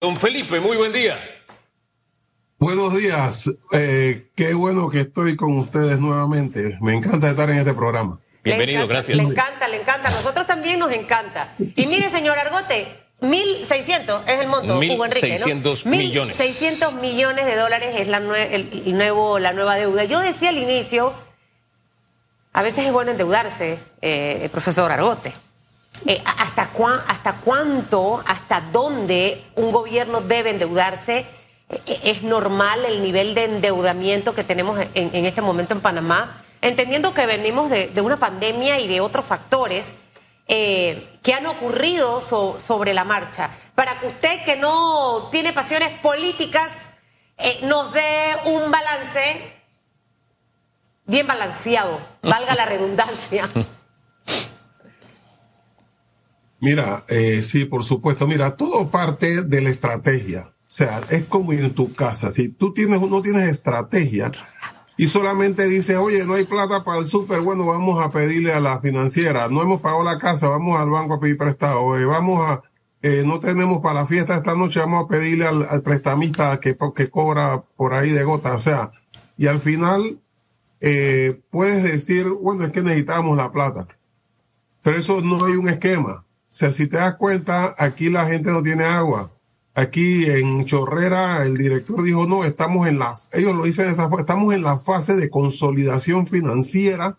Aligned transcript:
Don 0.00 0.16
Felipe, 0.16 0.60
muy 0.60 0.76
buen 0.76 0.92
día. 0.92 1.18
Buenos 2.56 2.96
días. 2.96 3.50
Eh, 3.72 4.28
qué 4.36 4.54
bueno 4.54 4.90
que 4.90 5.00
estoy 5.00 5.34
con 5.34 5.58
ustedes 5.58 5.98
nuevamente. 5.98 6.78
Me 6.80 6.94
encanta 6.94 7.30
estar 7.30 7.50
en 7.50 7.58
este 7.58 7.74
programa. 7.74 8.20
Bienvenido, 8.44 8.86
gracias. 8.86 9.16
Le 9.16 9.24
encanta, 9.24 9.66
le 9.66 9.80
encanta. 9.80 10.08
A 10.08 10.12
nosotros 10.12 10.46
también 10.46 10.78
nos 10.78 10.92
encanta. 10.92 11.52
Y 11.58 11.86
mire, 11.86 12.10
señor 12.10 12.38
Argote, 12.38 12.86
1.600 13.22 14.22
es 14.28 14.40
el 14.40 14.46
monto, 14.46 14.78
Hugo 14.78 15.04
Enrique, 15.04 15.36
1.600 15.36 15.86
millones. 15.86 16.38
1.600 16.38 17.00
millones 17.00 17.44
de 17.46 17.56
dólares 17.56 17.88
es 17.98 18.06
la, 18.06 18.18
el, 18.18 18.96
nuevo, 18.96 19.40
la 19.40 19.52
nueva 19.52 19.74
deuda. 19.74 20.04
Yo 20.04 20.20
decía 20.20 20.50
al 20.50 20.58
inicio, 20.58 21.12
a 22.52 22.62
veces 22.62 22.86
es 22.86 22.92
bueno 22.92 23.10
endeudarse, 23.10 23.80
eh, 24.00 24.48
profesor 24.52 24.92
Argote. 24.92 25.32
Eh, 26.06 26.22
hasta, 26.24 26.70
¿Hasta 27.08 27.36
cuánto, 27.44 28.22
hasta 28.26 28.60
dónde 28.60 29.44
un 29.56 29.72
gobierno 29.72 30.20
debe 30.20 30.50
endeudarse? 30.50 31.26
Eh, 31.68 32.00
¿Es 32.04 32.22
normal 32.22 32.84
el 32.84 33.02
nivel 33.02 33.34
de 33.34 33.44
endeudamiento 33.44 34.34
que 34.34 34.44
tenemos 34.44 34.78
en, 34.94 35.26
este 35.26 35.40
momento 35.42 35.74
en 35.74 35.80
Panamá? 35.80 36.44
Entendiendo 36.60 37.14
que 37.14 37.26
venimos 37.26 37.70
de, 37.70 38.00
una 38.00 38.18
pandemia 38.18 38.80
y 38.80 38.88
de 38.88 39.00
otros 39.00 39.24
factores 39.24 39.92
eh, 40.46 41.18
que 41.22 41.34
han 41.34 41.46
ocurrido 41.46 42.20
sobre 42.22 42.94
la 42.94 43.04
marcha. 43.04 43.50
Para 43.74 43.98
que 44.00 44.06
usted, 44.08 44.44
que 44.44 44.56
no 44.56 45.28
tiene 45.30 45.52
pasiones 45.52 45.90
políticas, 46.00 46.70
nos 47.62 47.92
dé 47.92 48.32
un 48.46 48.70
balance 48.70 49.54
bien 51.04 51.26
balanceado, 51.26 52.00
valga 52.22 52.54
la 52.54 52.64
redundancia. 52.64 53.48
Mira, 56.60 57.04
eh, 57.08 57.42
sí, 57.42 57.64
por 57.64 57.84
supuesto. 57.84 58.26
Mira, 58.26 58.56
todo 58.56 58.90
parte 58.90 59.42
de 59.42 59.60
la 59.60 59.70
estrategia. 59.70 60.52
O 60.68 60.70
sea, 60.70 61.00
es 61.10 61.24
como 61.24 61.52
ir 61.52 61.64
en 61.64 61.74
tu 61.74 61.92
casa. 61.92 62.30
Si 62.30 62.48
tú 62.48 62.74
tienes, 62.74 63.00
no 63.00 63.22
tienes 63.22 63.48
estrategia 63.48 64.32
y 64.96 65.08
solamente 65.08 65.66
dices, 65.66 65.96
oye, 65.96 66.26
no 66.26 66.34
hay 66.34 66.44
plata 66.44 66.84
para 66.84 66.98
el 66.98 67.06
súper, 67.06 67.40
bueno, 67.40 67.64
vamos 67.64 68.04
a 68.04 68.10
pedirle 68.10 68.52
a 68.52 68.60
la 68.60 68.80
financiera. 68.80 69.48
No 69.48 69.62
hemos 69.62 69.80
pagado 69.80 70.02
la 70.02 70.18
casa, 70.18 70.48
vamos 70.48 70.78
al 70.78 70.90
banco 70.90 71.14
a 71.14 71.20
pedir 71.20 71.38
prestado. 71.38 71.88
vamos 72.08 72.44
a, 72.44 72.62
eh, 73.00 73.22
no 73.24 73.38
tenemos 73.38 73.80
para 73.80 74.00
la 74.00 74.06
fiesta 74.06 74.36
esta 74.36 74.54
noche, 74.54 74.80
vamos 74.80 75.04
a 75.04 75.08
pedirle 75.08 75.46
al, 75.46 75.82
prestamista 75.82 76.58
que, 76.60 76.76
que 76.96 77.10
cobra 77.10 77.62
por 77.76 77.94
ahí 77.94 78.10
de 78.10 78.24
gota. 78.24 78.54
O 78.54 78.60
sea, 78.60 78.90
y 79.36 79.46
al 79.46 79.60
final 79.60 80.20
eh, 80.80 81.40
puedes 81.50 81.84
decir, 81.84 82.28
bueno, 82.28 82.64
es 82.64 82.72
que 82.72 82.82
necesitamos 82.82 83.36
la 83.36 83.52
plata. 83.52 83.86
Pero 84.82 84.96
eso 84.96 85.20
no 85.20 85.44
hay 85.44 85.54
un 85.54 85.68
esquema. 85.68 86.24
O 86.50 86.54
sea, 86.54 86.72
si 86.72 86.86
te 86.86 86.96
das 86.96 87.16
cuenta, 87.16 87.74
aquí 87.78 88.08
la 88.08 88.26
gente 88.26 88.50
no 88.50 88.62
tiene 88.62 88.84
agua. 88.84 89.32
Aquí 89.74 90.24
en 90.24 90.64
Chorrera 90.64 91.44
el 91.44 91.56
director 91.56 92.02
dijo, 92.02 92.26
no, 92.26 92.44
estamos 92.44 92.88
en 92.88 92.98
la, 92.98 93.16
ellos 93.32 93.54
lo 93.54 93.64
dicen 93.64 93.88
estamos 93.88 94.54
en 94.54 94.62
la 94.62 94.78
fase 94.78 95.14
de 95.14 95.30
consolidación 95.30 96.26
financiera 96.26 97.16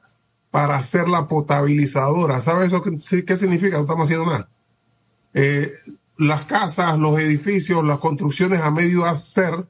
para 0.51 0.75
hacer 0.75 1.07
la 1.07 1.27
potabilizadora. 1.27 2.41
¿Sabes 2.41 2.67
eso 2.67 2.81
qué, 2.81 3.23
qué 3.23 3.37
significa? 3.37 3.77
No 3.77 3.83
estamos 3.83 4.07
haciendo 4.07 4.25
nada. 4.25 4.49
Eh, 5.33 5.71
las 6.17 6.45
casas, 6.45 6.97
los 6.97 7.17
edificios, 7.19 7.85
las 7.85 7.99
construcciones 7.99 8.59
a 8.59 8.71
medio 8.71 9.05
hacer, 9.05 9.67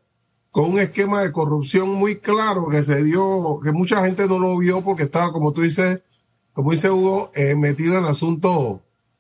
con 0.49 0.71
un 0.71 0.79
esquema 0.79 1.21
de 1.21 1.31
corrupción 1.31 1.89
muy 1.89 2.19
claro 2.19 2.69
que 2.69 2.83
se 2.83 3.03
dio, 3.03 3.59
que 3.63 3.71
mucha 3.71 4.03
gente 4.03 4.27
no 4.27 4.39
lo 4.39 4.57
vio 4.57 4.83
porque 4.83 5.03
estaba, 5.03 5.31
como 5.31 5.51
tú 5.51 5.61
dices, 5.61 6.01
como 6.53 6.71
dice 6.71 6.89
Hugo, 6.89 7.31
eh, 7.35 7.55
metido 7.55 7.97
en 7.97 8.05
el 8.05 8.15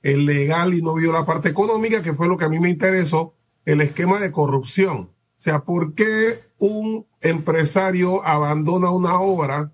el 0.01 0.25
legal 0.25 0.73
y 0.73 0.81
no 0.81 0.95
vio 0.95 1.11
la 1.11 1.25
parte 1.25 1.49
económica, 1.49 2.01
que 2.01 2.13
fue 2.13 2.27
lo 2.27 2.37
que 2.37 2.45
a 2.45 2.49
mí 2.49 2.59
me 2.59 2.69
interesó, 2.69 3.35
el 3.65 3.81
esquema 3.81 4.19
de 4.19 4.31
corrupción. 4.31 4.97
O 4.97 5.41
sea, 5.41 5.63
¿por 5.63 5.93
qué 5.93 6.43
un 6.57 7.05
empresario 7.21 8.23
abandona 8.25 8.91
una 8.91 9.19
obra, 9.19 9.73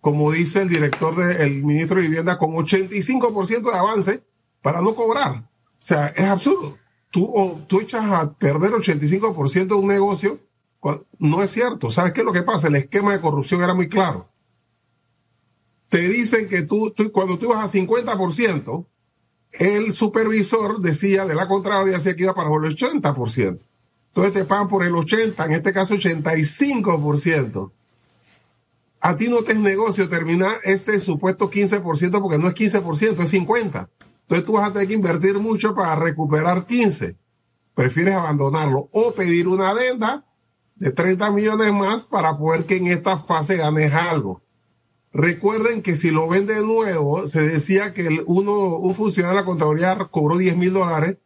como 0.00 0.32
dice 0.32 0.62
el 0.62 0.68
director 0.68 1.14
del 1.14 1.64
ministro 1.64 1.96
de 2.00 2.08
Vivienda, 2.08 2.38
con 2.38 2.52
85% 2.52 3.70
de 3.70 3.78
avance 3.78 4.24
para 4.62 4.80
no 4.80 4.94
cobrar? 4.94 5.48
O 5.78 5.80
sea, 5.80 6.08
es 6.08 6.24
absurdo. 6.24 6.76
Tú, 7.10 7.64
tú 7.66 7.80
echas 7.80 8.04
a 8.04 8.34
perder 8.34 8.72
85% 8.72 9.68
de 9.68 9.74
un 9.74 9.86
negocio. 9.86 10.40
No 11.18 11.42
es 11.42 11.50
cierto. 11.50 11.90
¿Sabes 11.90 12.12
qué 12.12 12.20
es 12.20 12.26
lo 12.26 12.32
que 12.32 12.42
pasa? 12.42 12.68
El 12.68 12.76
esquema 12.76 13.12
de 13.12 13.20
corrupción 13.20 13.62
era 13.62 13.74
muy 13.74 13.88
claro. 13.88 14.28
Te 15.88 16.00
dicen 16.08 16.48
que 16.48 16.62
tú, 16.62 16.90
tú 16.90 17.10
cuando 17.12 17.38
tú 17.38 17.48
vas 17.48 17.74
a 17.74 17.78
50%, 17.78 18.86
el 19.58 19.92
supervisor 19.92 20.80
decía 20.80 21.26
de 21.26 21.34
la 21.34 21.48
contraria, 21.48 21.94
decía 21.94 22.14
que 22.14 22.22
iba 22.22 22.34
para 22.34 22.48
el 22.48 22.76
80%. 22.76 23.64
Entonces 24.08 24.32
te 24.32 24.44
pagan 24.44 24.68
por 24.68 24.84
el 24.84 24.94
80, 24.94 25.44
en 25.44 25.52
este 25.52 25.72
caso 25.72 25.94
85%. 25.94 27.72
A 29.00 29.16
ti 29.16 29.28
no 29.28 29.42
te 29.42 29.52
es 29.52 29.58
negocio 29.58 30.08
terminar 30.08 30.52
ese 30.64 30.98
supuesto 30.98 31.50
15% 31.50 32.20
porque 32.20 32.38
no 32.38 32.48
es 32.48 32.54
15%, 32.54 33.20
es 33.22 33.34
50%. 33.34 33.88
Entonces 34.22 34.44
tú 34.44 34.52
vas 34.54 34.68
a 34.68 34.72
tener 34.72 34.88
que 34.88 34.94
invertir 34.94 35.38
mucho 35.38 35.74
para 35.74 35.96
recuperar 35.96 36.66
15. 36.66 37.16
Prefieres 37.74 38.14
abandonarlo 38.14 38.88
o 38.92 39.12
pedir 39.14 39.48
una 39.48 39.70
adenda 39.70 40.24
de 40.74 40.92
30 40.92 41.30
millones 41.30 41.72
más 41.72 42.06
para 42.06 42.36
poder 42.36 42.66
que 42.66 42.76
en 42.76 42.88
esta 42.88 43.18
fase 43.18 43.56
ganes 43.56 43.92
algo. 43.94 44.42
Recuerden 45.18 45.82
que 45.82 45.96
si 45.96 46.12
lo 46.12 46.28
ven 46.28 46.46
de 46.46 46.64
nuevo, 46.64 47.26
se 47.26 47.44
decía 47.44 47.92
que 47.92 48.06
el 48.06 48.22
uno, 48.26 48.76
un 48.76 48.94
funcionario 48.94 49.34
de 49.34 49.42
la 49.42 49.44
contaduría 49.44 49.96
cobró 50.12 50.38
10 50.38 50.56
mil 50.56 50.72
dólares 50.72 51.16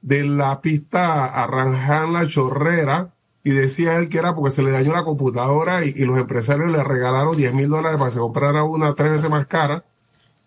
de 0.00 0.22
la 0.22 0.60
pista 0.60 1.24
Arranján 1.24 2.12
La 2.12 2.28
Chorrera 2.28 3.16
y 3.42 3.50
decía 3.50 3.96
él 3.96 4.08
que 4.08 4.18
era 4.18 4.36
porque 4.36 4.52
se 4.52 4.62
le 4.62 4.70
dañó 4.70 4.92
la 4.92 5.02
computadora 5.02 5.84
y, 5.84 5.92
los 6.04 6.18
empresarios 6.18 6.70
le 6.70 6.84
regalaron 6.84 7.36
10 7.36 7.52
mil 7.52 7.68
dólares 7.68 7.98
para 7.98 8.10
que 8.10 8.14
se 8.14 8.20
comprara 8.20 8.62
una 8.62 8.94
tres 8.94 9.10
veces 9.10 9.28
más 9.28 9.48
cara. 9.48 9.84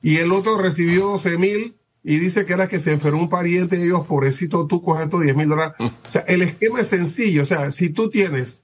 Y 0.01 0.19
el 0.19 0.31
otro 0.31 0.57
recibió 0.57 1.05
12 1.07 1.37
mil 1.37 1.75
y 2.01 2.17
dice 2.19 2.45
que 2.45 2.53
era 2.53 2.69
que 2.69 2.79
se 2.79 2.93
enfermó 2.93 3.23
un 3.23 3.27
pariente 3.27 3.77
y 3.77 3.83
ellos, 3.83 4.05
pobrecito, 4.05 4.67
tú 4.67 4.81
coges 4.81 5.03
estos 5.03 5.21
10 5.21 5.35
mil 5.35 5.49
dólares. 5.49 5.75
O 5.79 6.09
sea, 6.09 6.21
el 6.29 6.43
esquema 6.43 6.79
es 6.79 6.87
sencillo. 6.87 7.43
O 7.43 7.45
sea, 7.45 7.71
si 7.71 7.89
tú 7.89 8.09
tienes 8.09 8.61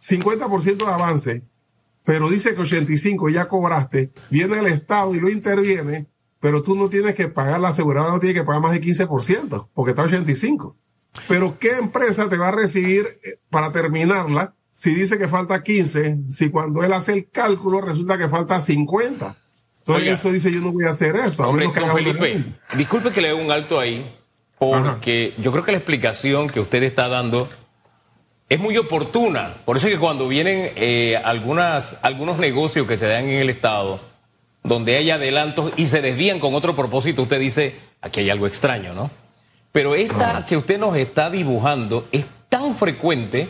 50% 0.00 0.76
de 0.76 0.86
avance 0.86 1.42
pero 2.04 2.28
dice 2.28 2.54
que 2.54 2.62
85 2.62 3.30
ya 3.30 3.48
cobraste, 3.48 4.12
viene 4.30 4.58
el 4.58 4.66
Estado 4.66 5.14
y 5.14 5.20
lo 5.20 5.30
interviene, 5.30 6.06
pero 6.38 6.62
tú 6.62 6.76
no 6.76 6.90
tienes 6.90 7.14
que 7.14 7.28
pagar, 7.28 7.60
la 7.60 7.68
aseguradora 7.68 8.12
no 8.12 8.20
tiene 8.20 8.34
que 8.34 8.44
pagar 8.44 8.60
más 8.60 8.72
de 8.72 8.82
15%, 8.82 9.70
porque 9.72 9.90
está 9.90 10.02
85. 10.02 10.76
Pero 11.28 11.58
¿qué 11.58 11.78
empresa 11.78 12.28
te 12.28 12.36
va 12.36 12.48
a 12.48 12.52
recibir 12.52 13.18
eh, 13.24 13.38
para 13.48 13.72
terminarla 13.72 14.54
si 14.72 14.94
dice 14.94 15.16
que 15.16 15.28
falta 15.28 15.62
15, 15.62 16.18
si 16.28 16.50
cuando 16.50 16.82
él 16.82 16.92
hace 16.92 17.12
el 17.14 17.30
cálculo 17.30 17.80
resulta 17.80 18.18
que 18.18 18.28
falta 18.28 18.60
50? 18.60 19.36
Entonces 19.78 20.18
eso 20.18 20.32
dice 20.32 20.52
yo 20.52 20.60
no 20.60 20.72
voy 20.72 20.84
a 20.84 20.90
hacer 20.90 21.16
eso. 21.16 21.48
Hombre, 21.48 21.70
Felipe, 21.70 22.56
disculpe 22.76 23.12
que 23.12 23.20
le 23.20 23.28
dé 23.28 23.34
un 23.34 23.50
alto 23.50 23.78
ahí, 23.78 24.14
porque 24.58 25.34
yo 25.38 25.52
creo 25.52 25.64
que 25.64 25.72
la 25.72 25.78
explicación 25.78 26.48
que 26.48 26.60
usted 26.60 26.82
está 26.82 27.08
dando 27.08 27.48
es 28.48 28.60
muy 28.60 28.76
oportuna. 28.76 29.54
Por 29.64 29.76
eso 29.76 29.86
es 29.88 29.94
que 29.94 30.00
cuando 30.00 30.28
vienen 30.28 30.72
eh, 30.76 31.20
algunas, 31.24 31.96
algunos 32.02 32.38
negocios 32.38 32.86
que 32.86 32.96
se 32.96 33.06
dan 33.06 33.28
en 33.28 33.40
el 33.40 33.50
Estado, 33.50 34.00
donde 34.62 34.96
hay 34.96 35.10
adelantos 35.10 35.72
y 35.76 35.86
se 35.86 36.02
desvían 36.02 36.40
con 36.40 36.54
otro 36.54 36.74
propósito, 36.74 37.22
usted 37.22 37.40
dice, 37.40 37.76
aquí 38.00 38.20
hay 38.20 38.30
algo 38.30 38.46
extraño, 38.46 38.94
¿no? 38.94 39.10
Pero 39.72 39.94
esta 39.94 40.46
que 40.46 40.56
usted 40.56 40.78
nos 40.78 40.96
está 40.96 41.30
dibujando 41.30 42.06
es 42.12 42.26
tan 42.48 42.76
frecuente 42.76 43.48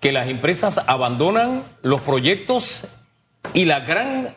que 0.00 0.12
las 0.12 0.28
empresas 0.28 0.78
abandonan 0.86 1.64
los 1.82 2.00
proyectos 2.00 2.86
y 3.54 3.64
la 3.64 3.80
gran 3.80 4.34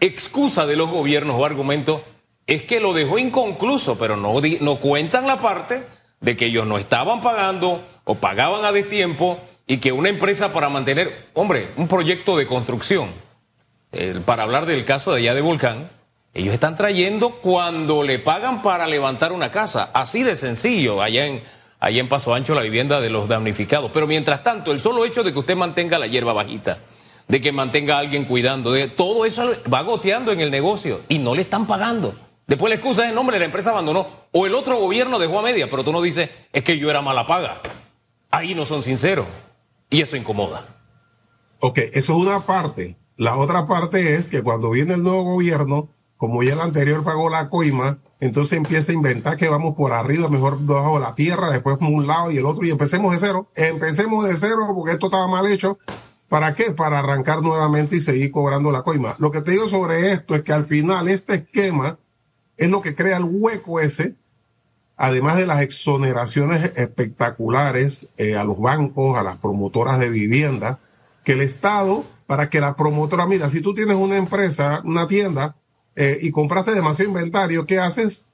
excusa 0.00 0.66
de 0.66 0.76
los 0.76 0.90
gobiernos 0.90 1.36
o 1.38 1.44
argumento 1.44 2.04
es 2.46 2.64
que 2.64 2.78
lo 2.78 2.92
dejó 2.92 3.18
inconcluso, 3.18 3.98
pero 3.98 4.16
no, 4.16 4.34
no 4.60 4.76
cuentan 4.80 5.26
la 5.26 5.40
parte 5.40 5.84
de 6.20 6.36
que 6.36 6.46
ellos 6.46 6.66
no 6.66 6.78
estaban 6.78 7.20
pagando 7.20 7.82
o 8.04 8.16
pagaban 8.16 8.64
a 8.64 8.72
destiempo 8.72 9.40
y 9.66 9.78
que 9.78 9.92
una 9.92 10.08
empresa 10.08 10.52
para 10.52 10.68
mantener, 10.68 11.28
hombre, 11.34 11.70
un 11.76 11.88
proyecto 11.88 12.36
de 12.36 12.46
construcción, 12.46 13.10
para 14.24 14.42
hablar 14.42 14.66
del 14.66 14.84
caso 14.84 15.12
de 15.12 15.20
allá 15.20 15.34
de 15.34 15.40
Volcán, 15.40 15.90
ellos 16.34 16.52
están 16.52 16.76
trayendo 16.76 17.36
cuando 17.36 18.02
le 18.02 18.18
pagan 18.18 18.60
para 18.60 18.86
levantar 18.86 19.32
una 19.32 19.50
casa, 19.50 19.90
así 19.94 20.24
de 20.24 20.34
sencillo, 20.34 21.00
allá 21.00 21.26
en, 21.26 21.44
allá 21.78 22.00
en 22.00 22.08
Paso 22.08 22.34
Ancho, 22.34 22.54
la 22.54 22.62
vivienda 22.62 23.00
de 23.00 23.08
los 23.08 23.28
damnificados. 23.28 23.92
Pero 23.92 24.08
mientras 24.08 24.42
tanto, 24.42 24.72
el 24.72 24.80
solo 24.80 25.04
hecho 25.04 25.22
de 25.22 25.32
que 25.32 25.38
usted 25.38 25.54
mantenga 25.54 25.96
la 25.96 26.08
hierba 26.08 26.32
bajita, 26.32 26.78
de 27.28 27.40
que 27.40 27.52
mantenga 27.52 27.96
a 27.96 28.00
alguien 28.00 28.24
cuidando, 28.24 28.72
de 28.72 28.88
todo 28.88 29.24
eso 29.24 29.48
va 29.72 29.82
goteando 29.82 30.32
en 30.32 30.40
el 30.40 30.50
negocio 30.50 31.02
y 31.08 31.18
no 31.18 31.36
le 31.36 31.42
están 31.42 31.68
pagando. 31.68 32.16
Después 32.48 32.68
la 32.68 32.74
excusa 32.74 33.08
es, 33.08 33.14
nombre, 33.14 33.38
la 33.38 33.44
empresa 33.44 33.70
abandonó. 33.70 34.06
O 34.32 34.44
el 34.44 34.54
otro 34.56 34.76
gobierno 34.76 35.20
dejó 35.20 35.38
a 35.38 35.42
media, 35.42 35.70
pero 35.70 35.84
tú 35.84 35.92
no 35.92 36.02
dices, 36.02 36.28
es 36.52 36.64
que 36.64 36.78
yo 36.78 36.90
era 36.90 37.00
mala 37.00 37.26
paga. 37.26 37.60
Ahí 38.34 38.56
no 38.56 38.66
son 38.66 38.82
sinceros. 38.82 39.28
Y 39.90 40.00
eso 40.00 40.16
incomoda. 40.16 40.66
Ok, 41.60 41.78
eso 41.92 42.16
es 42.16 42.18
una 42.18 42.44
parte. 42.46 42.98
La 43.16 43.36
otra 43.36 43.64
parte 43.64 44.16
es 44.16 44.28
que 44.28 44.42
cuando 44.42 44.70
viene 44.70 44.94
el 44.94 45.04
nuevo 45.04 45.22
gobierno, 45.22 45.88
como 46.16 46.42
ya 46.42 46.54
el 46.54 46.60
anterior 46.60 47.04
pagó 47.04 47.30
la 47.30 47.48
coima, 47.48 48.00
entonces 48.18 48.58
empieza 48.58 48.90
a 48.90 48.96
inventar 48.96 49.36
que 49.36 49.48
vamos 49.48 49.76
por 49.76 49.92
arriba, 49.92 50.28
mejor 50.28 50.58
debajo 50.58 50.94
de 50.94 51.04
la 51.04 51.14
tierra, 51.14 51.48
después 51.48 51.76
un 51.80 52.08
lado 52.08 52.32
y 52.32 52.38
el 52.38 52.46
otro, 52.46 52.66
y 52.66 52.72
empecemos 52.72 53.12
de 53.12 53.20
cero. 53.20 53.52
Empecemos 53.54 54.24
de 54.24 54.36
cero 54.36 54.66
porque 54.74 54.94
esto 54.94 55.06
estaba 55.06 55.28
mal 55.28 55.46
hecho. 55.46 55.78
¿Para 56.28 56.56
qué? 56.56 56.72
Para 56.72 56.98
arrancar 56.98 57.40
nuevamente 57.40 57.94
y 57.94 58.00
seguir 58.00 58.32
cobrando 58.32 58.72
la 58.72 58.82
coima. 58.82 59.14
Lo 59.20 59.30
que 59.30 59.42
te 59.42 59.52
digo 59.52 59.68
sobre 59.68 60.10
esto 60.10 60.34
es 60.34 60.42
que 60.42 60.52
al 60.52 60.64
final 60.64 61.06
este 61.06 61.34
esquema 61.34 62.00
es 62.56 62.68
lo 62.68 62.80
que 62.80 62.96
crea 62.96 63.18
el 63.18 63.28
hueco 63.30 63.78
ese, 63.78 64.16
además 64.96 65.36
de 65.36 65.46
las 65.46 65.62
exoneraciones 65.62 66.72
espectaculares 66.76 68.08
eh, 68.16 68.36
a 68.36 68.44
los 68.44 68.60
bancos, 68.60 69.16
a 69.16 69.22
las 69.22 69.36
promotoras 69.36 69.98
de 69.98 70.10
vivienda, 70.10 70.80
que 71.24 71.32
el 71.32 71.40
Estado, 71.40 72.04
para 72.26 72.50
que 72.50 72.60
la 72.60 72.76
promotora, 72.76 73.26
mira, 73.26 73.50
si 73.50 73.60
tú 73.60 73.74
tienes 73.74 73.96
una 73.96 74.16
empresa, 74.16 74.82
una 74.84 75.08
tienda, 75.08 75.56
eh, 75.96 76.18
y 76.22 76.30
compraste 76.30 76.72
demasiado 76.72 77.10
inventario, 77.10 77.66
¿qué 77.66 77.78
haces? 77.78 78.26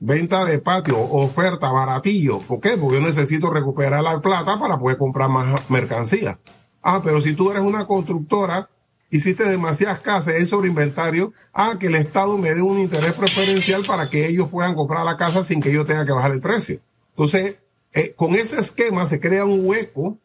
Venta 0.00 0.44
de 0.44 0.58
patio, 0.58 1.00
oferta, 1.00 1.70
baratillo. 1.70 2.40
¿Por 2.40 2.60
qué? 2.60 2.76
Porque 2.76 2.98
yo 2.98 3.02
necesito 3.02 3.50
recuperar 3.50 4.02
la 4.02 4.20
plata 4.20 4.58
para 4.58 4.78
poder 4.78 4.96
comprar 4.96 5.28
más 5.28 5.68
mercancía. 5.68 6.38
Ah, 6.82 7.00
pero 7.02 7.20
si 7.20 7.34
tú 7.34 7.50
eres 7.50 7.62
una 7.62 7.86
constructora, 7.86 8.68
hiciste 9.10 9.48
demasiadas 9.48 10.00
casas 10.00 10.34
en 10.34 10.46
sobre 10.46 10.68
inventario, 10.68 11.32
ah, 11.52 11.76
que 11.78 11.86
el 11.86 11.94
Estado 11.94 12.36
me 12.36 12.54
dé 12.54 12.62
un 12.62 12.78
interés 12.78 13.12
preferencial 13.14 13.84
para 13.86 14.10
que 14.10 14.26
ellos 14.26 14.48
puedan 14.48 14.74
comprar 14.74 15.04
la 15.04 15.16
casa 15.16 15.42
sin 15.42 15.60
que 15.60 15.72
yo 15.72 15.86
tenga 15.86 16.04
que 16.04 16.12
bajar 16.12 16.32
el 16.32 16.40
precio. 16.40 16.80
Entonces, 17.10 17.56
eh, 17.92 18.12
con 18.14 18.34
ese 18.34 18.60
esquema 18.60 19.06
se 19.06 19.20
crea 19.20 19.44
un 19.44 19.64
hueco 19.64 20.18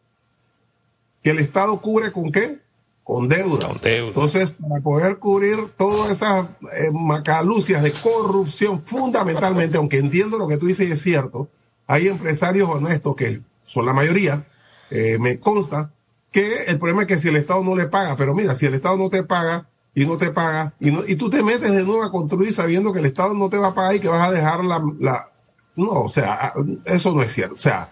que 1.23 1.31
el 1.31 1.39
Estado 1.39 1.79
cubre 1.81 2.11
con 2.11 2.31
qué? 2.31 2.59
Con 3.03 3.27
deuda. 3.27 3.71
Entonces, 3.83 4.51
para 4.51 4.81
poder 4.81 5.17
cubrir 5.17 5.57
todas 5.77 6.11
esas 6.11 6.47
eh, 6.73 6.91
macalucias 6.93 7.83
de 7.83 7.91
corrupción, 7.91 8.81
fundamentalmente, 8.81 9.77
aunque 9.77 9.97
entiendo 9.97 10.37
lo 10.37 10.47
que 10.47 10.57
tú 10.57 10.67
dices 10.67 10.87
y 10.87 10.91
es 10.91 11.01
cierto, 11.01 11.49
hay 11.87 12.07
empresarios 12.07 12.69
honestos 12.69 13.15
que 13.15 13.41
son 13.65 13.85
la 13.85 13.93
mayoría, 13.93 14.45
eh, 14.89 15.17
me 15.19 15.39
consta, 15.39 15.91
que 16.33 16.63
el 16.63 16.79
problema 16.79 17.03
es 17.03 17.07
que 17.07 17.19
si 17.19 17.29
el 17.29 17.37
Estado 17.37 17.63
no 17.63 17.75
le 17.75 17.85
paga, 17.85 18.17
pero 18.17 18.33
mira, 18.33 18.55
si 18.55 18.65
el 18.65 18.73
Estado 18.73 18.97
no 18.97 19.09
te 19.09 19.23
paga 19.23 19.69
y 19.93 20.05
no 20.05 20.17
te 20.17 20.31
paga, 20.31 20.73
y, 20.79 20.91
no, 20.91 21.03
y 21.07 21.15
tú 21.15 21.29
te 21.29 21.43
metes 21.43 21.71
de 21.71 21.85
nuevo 21.85 22.03
a 22.03 22.11
construir 22.11 22.51
sabiendo 22.51 22.91
que 22.91 22.99
el 22.99 23.05
Estado 23.05 23.35
no 23.35 23.49
te 23.49 23.59
va 23.59 23.67
a 23.67 23.73
pagar 23.75 23.95
y 23.95 23.99
que 23.99 24.09
vas 24.09 24.27
a 24.27 24.31
dejar 24.31 24.65
la... 24.65 24.83
la 24.99 25.29
no, 25.75 25.91
o 25.91 26.09
sea, 26.09 26.53
eso 26.85 27.13
no 27.13 27.21
es 27.21 27.31
cierto. 27.31 27.55
O 27.55 27.59
sea, 27.59 27.89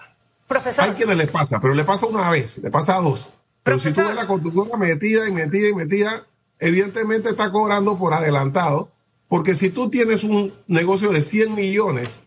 Profesor. 0.47 0.85
hay 0.85 0.91
quienes 0.91 1.15
les 1.17 1.31
pasa, 1.31 1.59
pero 1.59 1.73
le 1.73 1.83
pasa 1.83 2.07
una 2.07 2.29
vez, 2.29 2.57
le 2.57 2.69
pasa 2.69 2.97
a 2.97 3.01
dos. 3.01 3.31
Pero 3.63 3.77
si 3.77 3.91
tú 3.91 4.01
ves 4.01 4.15
la 4.15 4.27
constructora 4.27 4.75
metida 4.77 5.27
y 5.27 5.31
metida 5.31 5.69
y 5.69 5.75
metida, 5.75 6.25
evidentemente 6.59 7.29
está 7.29 7.51
cobrando 7.51 7.97
por 7.97 8.13
adelantado, 8.13 8.91
porque 9.27 9.55
si 9.55 9.69
tú 9.69 9.89
tienes 9.89 10.23
un 10.23 10.53
negocio 10.67 11.11
de 11.11 11.21
100 11.21 11.55
millones 11.55 12.23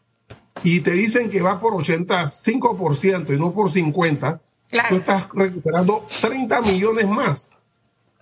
y 0.63 0.81
te 0.81 0.93
dicen 0.93 1.31
que 1.31 1.43
va 1.43 1.59
por 1.59 1.73
85% 1.75 3.35
y 3.35 3.39
no 3.39 3.53
por 3.53 3.69
50%, 3.69 4.41
tú 4.71 4.97
estás 4.97 5.29
recuperando 5.33 6.07
30 6.21 6.61
millones 6.63 7.07
más. 7.07 7.51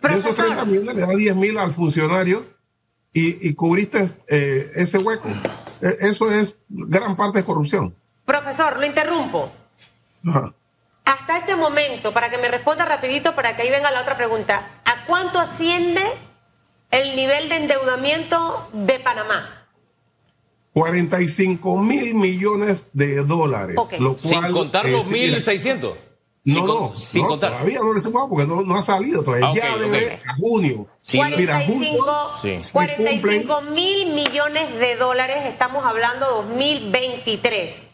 De 0.03 0.15
esos 0.15 0.35
30 0.35 0.65
millones 0.65 0.95
le 0.95 1.01
das 1.03 1.17
10 1.17 1.37
mil 1.37 1.59
al 1.59 1.73
funcionario 1.73 2.45
y, 3.13 3.49
y 3.49 3.55
cubriste 3.55 4.11
eh, 4.29 4.71
ese 4.75 4.99
hueco. 4.99 5.29
E, 5.81 5.97
eso 6.01 6.31
es 6.31 6.59
gran 6.69 7.17
parte 7.17 7.39
de 7.39 7.45
corrupción. 7.45 7.95
Profesor, 8.25 8.79
lo 8.79 8.87
interrumpo. 8.87 9.53
Ajá. 10.27 10.55
Hasta 11.05 11.39
este 11.39 11.57
momento, 11.57 12.13
para 12.13 12.31
que 12.31 12.39
me 12.39 12.49
responda 12.49 12.85
rapidito, 12.85 13.35
para 13.35 13.57
que 13.57 13.63
ahí 13.63 13.71
venga 13.71 13.91
la 13.91 14.03
otra 14.03 14.17
pregunta, 14.17 14.71
¿a 14.85 15.05
cuánto 15.07 15.39
asciende 15.41 16.03
el 16.91 17.17
nivel 17.17 17.49
de 17.49 17.57
endeudamiento 17.57 18.71
de 18.73 19.01
Panamá? 19.01 19.67
45 20.73 21.77
mil 21.79 22.15
millones 22.15 22.91
de 22.93 23.17
dólares. 23.25 23.77
Lo 23.99 24.17
cual, 24.17 24.45
Sin 24.45 24.53
contar 24.53 24.87
los 24.89 25.11
1.600. 25.11 25.97
No, 26.45 26.67
no, 26.67 26.97
sin 26.97 27.25
contar. 27.25 27.53
todavía 27.53 27.79
no 27.79 27.93
lo 27.93 27.99
he 27.99 28.01
sumado 28.01 28.29
porque 28.29 28.45
no, 28.47 28.75
ha 28.75 28.83
salido 28.83 29.23
todavía. 29.23 29.47
Ah, 29.47 29.53
ya 29.55 29.79
debe 29.79 30.21
a 30.27 30.35
junio. 30.35 30.89
45 31.09 33.63
mil 33.63 34.13
millones 34.13 34.77
de 34.79 34.97
dólares, 34.97 35.37
estamos 35.45 35.85
hablando 35.85 36.27
2023. 36.43 37.85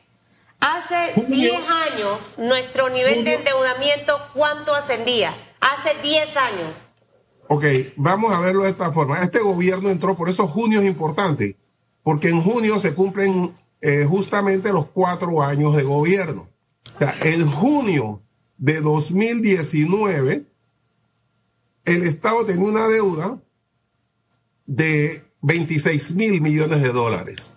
Hace 0.60 1.26
10 1.26 1.60
años, 1.68 2.38
nuestro 2.38 2.88
nivel 2.88 3.22
de 3.22 3.34
endeudamiento, 3.34 4.18
¿cuánto 4.34 4.74
ascendía? 4.74 5.34
Hace 5.60 5.94
10 6.02 6.36
años. 6.36 6.90
Ok, 7.48 7.64
vamos 7.96 8.32
a 8.32 8.40
verlo 8.40 8.64
de 8.64 8.70
esta 8.70 8.90
forma. 8.92 9.20
Este 9.20 9.40
gobierno 9.40 9.90
entró, 9.90 10.16
por 10.16 10.30
eso 10.30 10.48
junio 10.48 10.80
es 10.80 10.86
importante, 10.86 11.58
porque 12.02 12.30
en 12.30 12.42
junio 12.42 12.80
se 12.80 12.94
cumplen 12.94 13.54
eh, 13.80 14.04
justamente 14.08 14.72
los 14.72 14.88
cuatro 14.88 15.42
años 15.42 15.76
de 15.76 15.82
gobierno. 15.82 16.48
O 16.92 16.96
sea, 16.96 17.16
en 17.20 17.50
junio 17.50 18.22
de 18.58 18.80
2019, 18.80 20.44
el 21.84 22.02
Estado 22.02 22.44
tenía 22.44 22.68
una 22.68 22.86
deuda 22.88 23.40
de 24.66 25.24
26 25.40 26.14
mil 26.14 26.40
millones 26.40 26.82
de 26.82 26.90
dólares. 26.90 27.54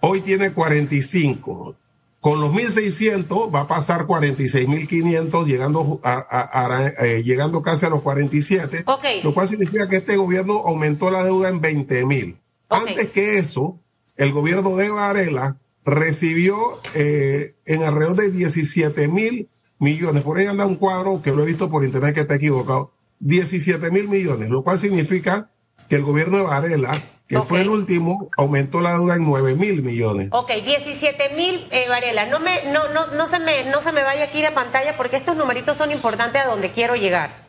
Hoy 0.00 0.20
tiene 0.22 0.52
45. 0.52 1.76
Con 2.20 2.40
los 2.40 2.50
1.600 2.50 3.54
va 3.54 3.60
a 3.60 3.68
pasar 3.68 4.04
46.500, 4.04 5.46
llegando, 5.46 6.00
a, 6.02 6.92
eh, 6.98 7.22
llegando 7.22 7.62
casi 7.62 7.86
a 7.86 7.90
los 7.90 8.02
47. 8.02 8.84
Lo 9.22 9.32
cual 9.32 9.46
significa 9.46 9.88
que 9.88 9.96
este 9.96 10.16
gobierno 10.16 10.54
aumentó 10.66 11.10
la 11.10 11.22
deuda 11.22 11.48
en 11.50 11.60
20.000. 11.60 12.36
Antes 12.68 13.10
que 13.10 13.38
eso, 13.38 13.78
el 14.16 14.32
gobierno 14.32 14.74
de 14.74 14.90
Varela 14.90 15.58
recibió 15.84 16.80
eh, 16.94 17.54
en 17.64 17.84
alrededor 17.84 18.16
de 18.16 18.32
17 18.32 19.06
mil 19.06 19.48
millones. 19.78 20.22
Por 20.22 20.38
ahí 20.38 20.46
anda 20.46 20.66
un 20.66 20.76
cuadro 20.76 21.20
que 21.22 21.32
lo 21.32 21.42
he 21.42 21.46
visto 21.46 21.68
por 21.68 21.84
internet 21.84 22.14
que 22.14 22.20
está 22.22 22.34
equivocado. 22.34 22.92
17 23.20 23.90
mil 23.90 24.08
millones, 24.08 24.50
lo 24.50 24.62
cual 24.62 24.78
significa 24.78 25.50
que 25.88 25.96
el 25.96 26.02
gobierno 26.02 26.38
de 26.38 26.42
Varela 26.44 27.02
que 27.28 27.40
fue 27.40 27.60
el 27.62 27.68
último, 27.68 28.30
aumentó 28.36 28.80
la 28.80 28.92
deuda 28.92 29.16
en 29.16 29.24
9 29.24 29.56
mil 29.56 29.82
millones. 29.82 30.28
Ok, 30.30 30.52
17 30.64 31.30
mil, 31.30 31.66
eh, 31.72 31.88
Varela. 31.88 32.26
No, 32.26 32.38
me, 32.38 32.62
no, 32.66 32.80
no, 32.90 33.06
no, 33.14 33.26
se 33.26 33.40
me, 33.40 33.64
no 33.64 33.82
se 33.82 33.90
me 33.90 34.04
vaya 34.04 34.24
aquí 34.24 34.40
de 34.42 34.52
pantalla 34.52 34.96
porque 34.96 35.16
estos 35.16 35.36
numeritos 35.36 35.76
son 35.76 35.90
importantes 35.90 36.42
a 36.42 36.46
donde 36.46 36.70
quiero 36.70 36.94
llegar. 36.94 37.46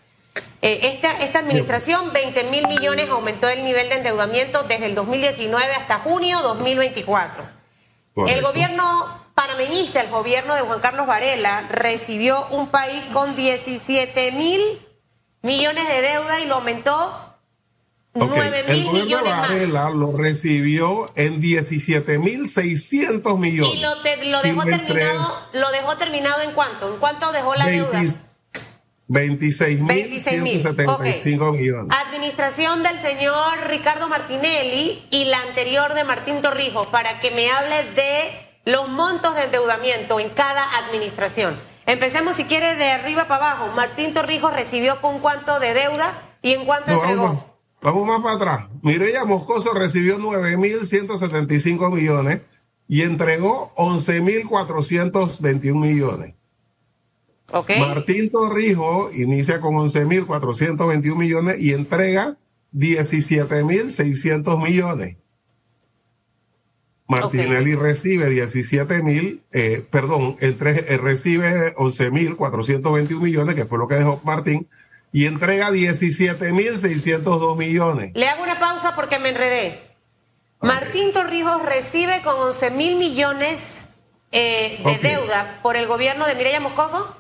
Eh, 0.64 0.80
esta, 0.94 1.12
esta 1.20 1.40
administración, 1.40 2.12
20 2.12 2.44
mil 2.46 2.68
millones 2.68 3.10
aumentó 3.10 3.48
el 3.48 3.64
nivel 3.64 3.88
de 3.90 3.96
endeudamiento 3.96 4.64
desde 4.64 4.88
el 4.88 4.96
2019 4.96 5.74
hasta 5.76 6.00
junio 6.00 6.40
2024. 6.42 7.58
El 8.28 8.42
gobierno 8.42 8.84
panameñista, 9.38 10.02
el 10.02 10.10
gobierno 10.10 10.54
de 10.56 10.62
Juan 10.62 10.80
Carlos 10.80 11.06
Varela, 11.06 11.68
recibió 11.70 12.48
un 12.48 12.70
país 12.70 13.06
con 13.14 13.36
17 13.36 14.32
mil 14.32 14.60
millones 15.44 15.88
de 15.88 16.02
deuda 16.02 16.40
y 16.40 16.48
lo 16.48 16.56
aumentó 16.56 17.36
el 18.16 18.28
gobierno 18.84 19.24
de 19.24 19.30
Varela 19.30 19.92
lo 19.92 20.18
recibió 20.18 21.12
en 21.16 21.40
17.600 21.40 23.38
millones. 23.38 23.76
¿Y 23.76 23.80
lo, 23.80 23.96
dejó 24.42 24.64
terminado, 24.64 25.40
lo 25.54 25.70
dejó 25.70 25.96
terminado 25.98 26.42
en 26.42 26.54
cuánto? 26.54 26.92
¿En 26.92 27.00
cuánto 27.00 27.32
dejó 27.32 27.54
la 27.54 27.68
deuda? 27.68 28.02
26.175 29.08 31.56
millones. 31.56 31.96
Administración 32.08 32.82
del 32.82 33.00
señor 33.02 33.68
Ricardo 33.68 34.08
Martinelli 34.08 35.06
y 35.12 35.26
la 35.26 35.40
anterior 35.44 35.94
de 35.94 36.06
Martín 36.06 36.42
Torrijos, 36.42 36.88
para 36.88 37.20
que 37.20 37.30
me 37.30 37.52
hable 37.52 37.84
de 37.94 38.47
los 38.68 38.90
montos 38.90 39.34
de 39.34 39.46
endeudamiento 39.46 40.20
en 40.20 40.30
cada 40.30 40.62
administración. 40.80 41.58
Empecemos, 41.86 42.36
si 42.36 42.44
quiere, 42.44 42.76
de 42.76 42.92
arriba 42.92 43.26
para 43.26 43.52
abajo. 43.52 43.74
Martín 43.74 44.14
Torrijos 44.14 44.54
recibió 44.54 45.00
con 45.00 45.20
cuánto 45.20 45.58
de 45.62 45.74
deuda 45.74 46.22
y 46.42 46.52
en 46.52 46.66
cuánto 46.66 46.92
entregó. 46.92 47.58
Vamos 47.82 48.06
más 48.06 48.20
para 48.20 48.36
atrás. 48.36 48.68
Mireya 48.82 49.24
Moscoso 49.24 49.74
recibió 49.74 50.18
9.175 50.18 51.94
millones 51.94 52.42
y 52.90 53.04
entregó 53.04 53.74
11.421 53.78 55.80
millones. 55.80 56.36
Okay. 57.50 57.80
Martín 57.80 58.30
Torrijos 58.30 59.16
inicia 59.16 59.62
con 59.62 59.76
11.421 59.76 61.16
millones 61.16 61.58
y 61.62 61.72
entrega 61.72 62.36
17.600 62.74 64.62
millones. 64.62 65.16
Martinelli 67.08 67.76
recibe 67.76 68.30
17.000, 68.30 69.42
eh, 69.54 69.86
perdón, 69.90 70.36
entre, 70.42 70.94
eh, 70.94 70.98
recibe 70.98 71.74
11.421 71.76 73.20
millones, 73.20 73.56
que 73.56 73.66
fue 73.66 73.78
lo 73.78 73.88
que 73.88 73.96
dejó 73.96 74.20
Martín, 74.24 74.68
y 75.14 75.26
entrega 75.26 75.72
17.602 75.72 77.56
millones. 77.58 78.12
Le 78.14 78.28
hago 78.28 78.44
una 78.44 78.60
pausa 78.60 78.94
porque 78.96 79.20
me 79.20 79.30
enredé. 79.30 79.88
Martín 80.60 81.14
Torrijos 81.14 81.64
recibe 81.64 82.22
con 82.24 82.36
11 82.36 82.72
mil 82.72 82.98
millones 82.98 83.76
eh, 84.32 84.82
de 84.84 84.98
deuda 84.98 85.60
por 85.64 85.78
el 85.78 85.88
gobierno 85.88 86.28
de 86.28 86.36
Mireya 86.36 86.60
Moscoso. 86.60 87.16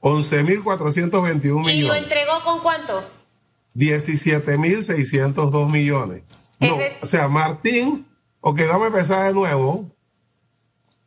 11.421 0.00 1.42
millones. 1.42 1.74
¿Y 1.74 1.82
lo 1.82 1.94
entregó 1.94 2.44
con 2.44 2.60
cuánto? 2.60 3.04
17.602 3.74 5.70
millones. 5.70 6.22
No, 6.60 6.78
o 7.02 7.06
sea, 7.06 7.26
Martín, 7.28 8.06
ok, 8.48 8.60
vamos 8.68 8.84
a 8.84 8.86
empezar 8.86 9.26
de 9.26 9.34
nuevo. 9.34 9.90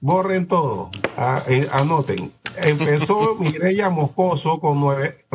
Borren 0.01 0.45
todo, 0.45 0.91
ah, 1.15 1.41
eh, 1.47 1.69
anoten. 1.71 2.33
Empezó 2.57 3.35
Mireya 3.39 3.89
Moscoso 3.89 4.59
con 4.59 4.81
nueve. 4.81 5.25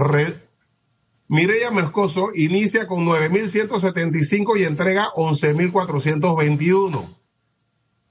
Mireya 1.28 1.70
Moscoso 1.70 2.28
inicia 2.34 2.86
con 2.86 3.06
9.175 3.06 4.60
y 4.60 4.64
entrega 4.64 5.08
11.421. 5.16 7.16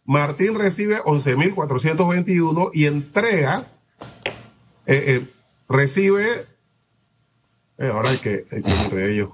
Martín 0.05 0.55
recibe 0.55 0.97
11.421 1.03 2.71
y 2.73 2.87
entrega, 2.87 3.67
eh, 4.87 5.03
eh, 5.07 5.27
recibe, 5.69 6.47
ahora 7.77 8.09
hay 8.09 8.17
que, 8.17 8.43
hay 8.51 8.63
que 8.63 9.11
ellos. 9.11 9.29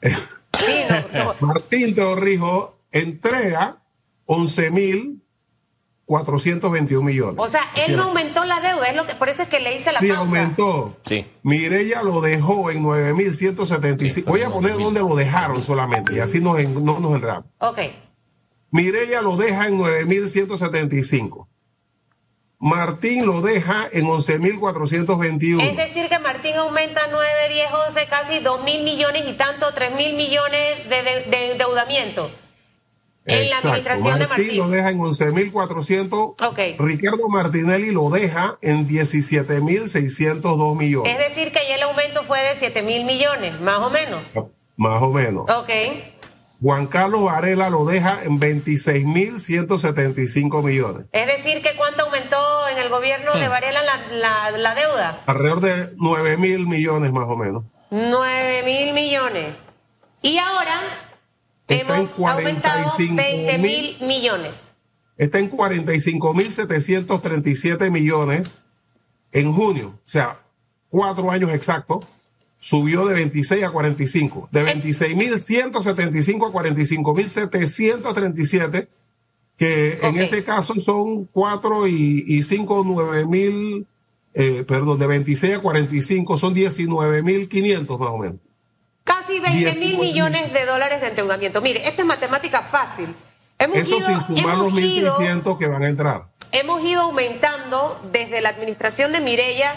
Martín 1.40 1.94
Torrijos 1.94 2.74
entrega 2.90 3.82
11.421 4.28 7.02
millones. 7.02 7.34
O 7.38 7.48
sea, 7.48 7.62
él 7.74 7.96
no 7.96 8.04
aumentó 8.04 8.44
la 8.44 8.60
deuda, 8.60 8.88
es 8.88 8.94
lo 8.94 9.04
que, 9.06 9.14
por 9.14 9.28
eso 9.28 9.42
es 9.42 9.48
que 9.48 9.58
le 9.58 9.74
hice 9.74 9.92
la 9.92 9.98
sí, 10.00 10.10
aumentó. 10.10 10.96
Sí. 11.04 11.26
Mirella 11.42 12.04
lo 12.04 12.20
dejó 12.20 12.70
en 12.70 12.84
9.175. 12.84 14.24
Voy 14.24 14.42
a 14.42 14.50
poner 14.50 14.76
dónde 14.76 15.00
lo 15.00 15.16
dejaron 15.16 15.64
solamente 15.64 16.14
y 16.14 16.20
así 16.20 16.40
no, 16.40 16.56
no 16.58 17.00
nos 17.00 17.14
enredamos. 17.14 17.46
Ok. 17.58 17.80
Mirella 18.70 19.22
lo 19.22 19.36
deja 19.36 19.66
en 19.66 19.78
9.175. 19.78 21.48
Martín 22.60 23.24
lo 23.24 23.40
deja 23.40 23.88
en 23.92 24.06
11.421. 24.06 25.62
Es 25.62 25.76
decir, 25.76 26.08
que 26.08 26.18
Martín 26.18 26.56
aumenta 26.56 27.02
9, 27.10 27.26
10, 27.50 27.70
11, 27.88 28.06
casi 28.08 28.40
2 28.40 28.64
mil 28.64 28.82
millones 28.82 29.22
y 29.26 29.34
tanto, 29.34 29.66
3 29.72 29.94
mil 29.94 30.16
millones 30.16 30.88
de, 30.88 31.52
endeudamiento. 31.52 32.32
En 33.28 33.50
la 33.50 33.58
administración 33.58 34.18
de 34.18 34.26
Martín 34.26 34.56
lo 34.56 34.68
deja 34.68 34.90
en 34.90 34.98
11.400. 34.98 36.42
Okay. 36.42 36.76
Ricardo 36.78 37.28
Martinelli 37.28 37.90
lo 37.90 38.08
deja 38.10 38.58
en 38.62 38.88
17.602 38.88 40.76
millones. 40.76 41.12
Es 41.12 41.18
decir, 41.28 41.52
que 41.52 41.60
ya 41.68 41.74
el 41.76 41.82
aumento 41.82 42.24
fue 42.24 42.40
de 42.40 42.56
7 42.58 42.82
mil 42.82 43.04
millones, 43.04 43.60
más 43.60 43.78
o 43.78 43.90
menos. 43.90 44.22
Más 44.76 45.02
o 45.02 45.12
menos. 45.12 45.44
Ok. 45.50 45.70
Juan 46.60 46.88
Carlos 46.88 47.22
Varela 47.22 47.70
lo 47.70 47.84
deja 47.84 48.24
en 48.24 48.40
26.175 48.40 50.64
millones. 50.64 51.06
Es 51.12 51.28
decir, 51.28 51.62
que 51.62 51.76
cuánto 51.76 52.02
aumentó 52.02 52.36
en 52.72 52.78
el 52.78 52.88
gobierno 52.88 53.32
de 53.34 53.46
hmm. 53.46 53.50
Varela 53.50 53.80
la, 54.10 54.74
deuda? 54.74 55.22
Alrededor 55.26 55.60
de 55.60 55.90
9 55.96 56.36
mil 56.36 56.66
millones 56.66 57.12
más 57.12 57.28
o 57.28 57.36
menos. 57.36 57.62
9 57.90 58.64
mil 58.64 58.92
millones. 58.92 59.54
Y 60.20 60.38
ahora 60.38 60.80
hemos 61.68 62.18
aumentado 62.18 62.92
20 62.98 63.58
mil 63.58 63.98
millones. 64.00 64.74
Está 65.16 65.38
en 65.38 65.48
45.737 65.50 67.90
millones 67.90 68.58
en 69.32 69.52
junio, 69.52 69.88
o 69.88 70.08
sea, 70.08 70.40
cuatro 70.88 71.30
años 71.30 71.52
exactos 71.52 72.06
subió 72.58 73.06
de 73.06 73.14
26 73.14 73.64
a 73.64 73.70
45, 73.70 74.48
de 74.50 74.66
26.175 74.66 76.48
a 76.48 76.52
45.737, 76.52 78.88
que 79.56 79.98
en 80.02 80.18
ese 80.18 80.42
caso 80.44 80.74
son 80.74 81.24
4 81.26 81.86
y, 81.88 82.24
y 82.26 82.42
5, 82.42 82.84
9.000, 82.84 83.86
eh, 84.34 84.64
perdón, 84.66 84.98
de 84.98 85.06
26 85.06 85.56
a 85.56 85.60
45 85.60 86.38
son 86.38 86.54
19.500 86.54 87.98
más 87.98 88.10
o 88.10 88.18
menos. 88.18 88.40
Casi 89.28 89.40
20 89.40 89.78
mil 89.78 89.98
millones 89.98 90.52
de 90.54 90.64
dólares 90.64 91.02
de 91.02 91.08
endeudamiento. 91.08 91.60
Mire, 91.60 91.86
esta 91.86 92.00
es 92.00 92.08
matemática 92.08 92.62
fácil. 92.62 93.14
Hemos 93.58 93.76
Eso 93.76 94.00
sin 94.00 94.20
sumar 94.36 94.56
los 94.56 94.72
1.600 94.72 95.58
que 95.58 95.66
van 95.66 95.82
a 95.82 95.88
entrar. 95.88 96.28
Hemos 96.50 96.82
ido 96.82 97.02
aumentando 97.02 98.00
desde 98.10 98.40
la 98.40 98.48
administración 98.48 99.12
de 99.12 99.20
Mirella 99.20 99.74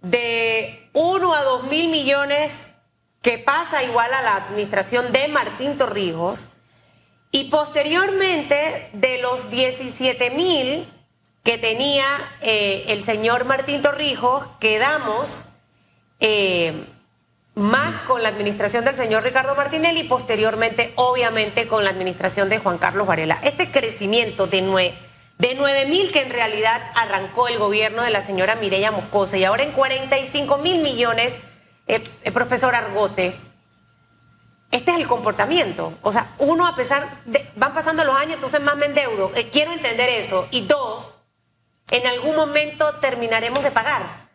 de 0.00 0.88
1 0.94 1.34
a 1.34 1.42
2 1.42 1.64
mil 1.64 1.90
millones 1.90 2.68
que 3.20 3.36
pasa 3.36 3.82
igual 3.82 4.10
a 4.14 4.22
la 4.22 4.36
administración 4.36 5.12
de 5.12 5.28
Martín 5.28 5.76
Torrijos 5.76 6.46
y 7.30 7.50
posteriormente 7.50 8.88
de 8.94 9.20
los 9.20 9.50
17 9.50 10.30
mil 10.30 10.90
que 11.42 11.58
tenía 11.58 12.06
eh, 12.40 12.84
el 12.88 13.04
señor 13.04 13.44
Martín 13.44 13.82
Torrijos, 13.82 14.46
quedamos 14.60 15.44
eh, 16.20 16.86
más 17.58 17.92
con 18.06 18.22
la 18.22 18.28
administración 18.28 18.84
del 18.84 18.96
señor 18.96 19.24
Ricardo 19.24 19.56
Martinelli 19.56 20.00
y 20.00 20.08
posteriormente 20.08 20.92
obviamente 20.94 21.66
con 21.66 21.82
la 21.82 21.90
administración 21.90 22.48
de 22.48 22.58
Juan 22.58 22.78
Carlos 22.78 23.06
Varela. 23.06 23.38
Este 23.42 23.70
crecimiento 23.70 24.46
de 24.46 24.62
nueve 24.62 24.98
de 25.38 25.54
9 25.54 25.86
mil 25.86 26.12
que 26.12 26.22
en 26.22 26.30
realidad 26.30 26.80
arrancó 26.96 27.48
el 27.48 27.58
gobierno 27.58 28.02
de 28.02 28.10
la 28.10 28.20
señora 28.20 28.56
Mireya 28.56 28.90
Moscosa 28.90 29.36
y 29.36 29.44
ahora 29.44 29.62
en 29.62 29.72
45 29.72 30.58
mil 30.58 30.82
millones, 30.82 31.36
eh, 31.86 32.02
eh, 32.22 32.32
profesor 32.32 32.74
Argote, 32.74 33.36
este 34.70 34.90
es 34.90 34.96
el 34.96 35.06
comportamiento. 35.06 35.96
O 36.02 36.12
sea, 36.12 36.34
uno 36.38 36.66
a 36.66 36.74
pesar 36.74 37.22
de, 37.24 37.48
van 37.56 37.72
pasando 37.72 38.04
los 38.04 38.16
años, 38.16 38.34
entonces 38.34 38.60
más 38.60 38.76
me 38.76 38.86
endeudo. 38.86 39.30
Eh, 39.36 39.48
quiero 39.50 39.72
entender 39.72 40.08
eso. 40.08 40.48
Y 40.50 40.62
dos, 40.62 41.16
en 41.90 42.06
algún 42.06 42.34
momento 42.34 42.96
terminaremos 42.96 43.62
de 43.62 43.70
pagar. 43.70 44.28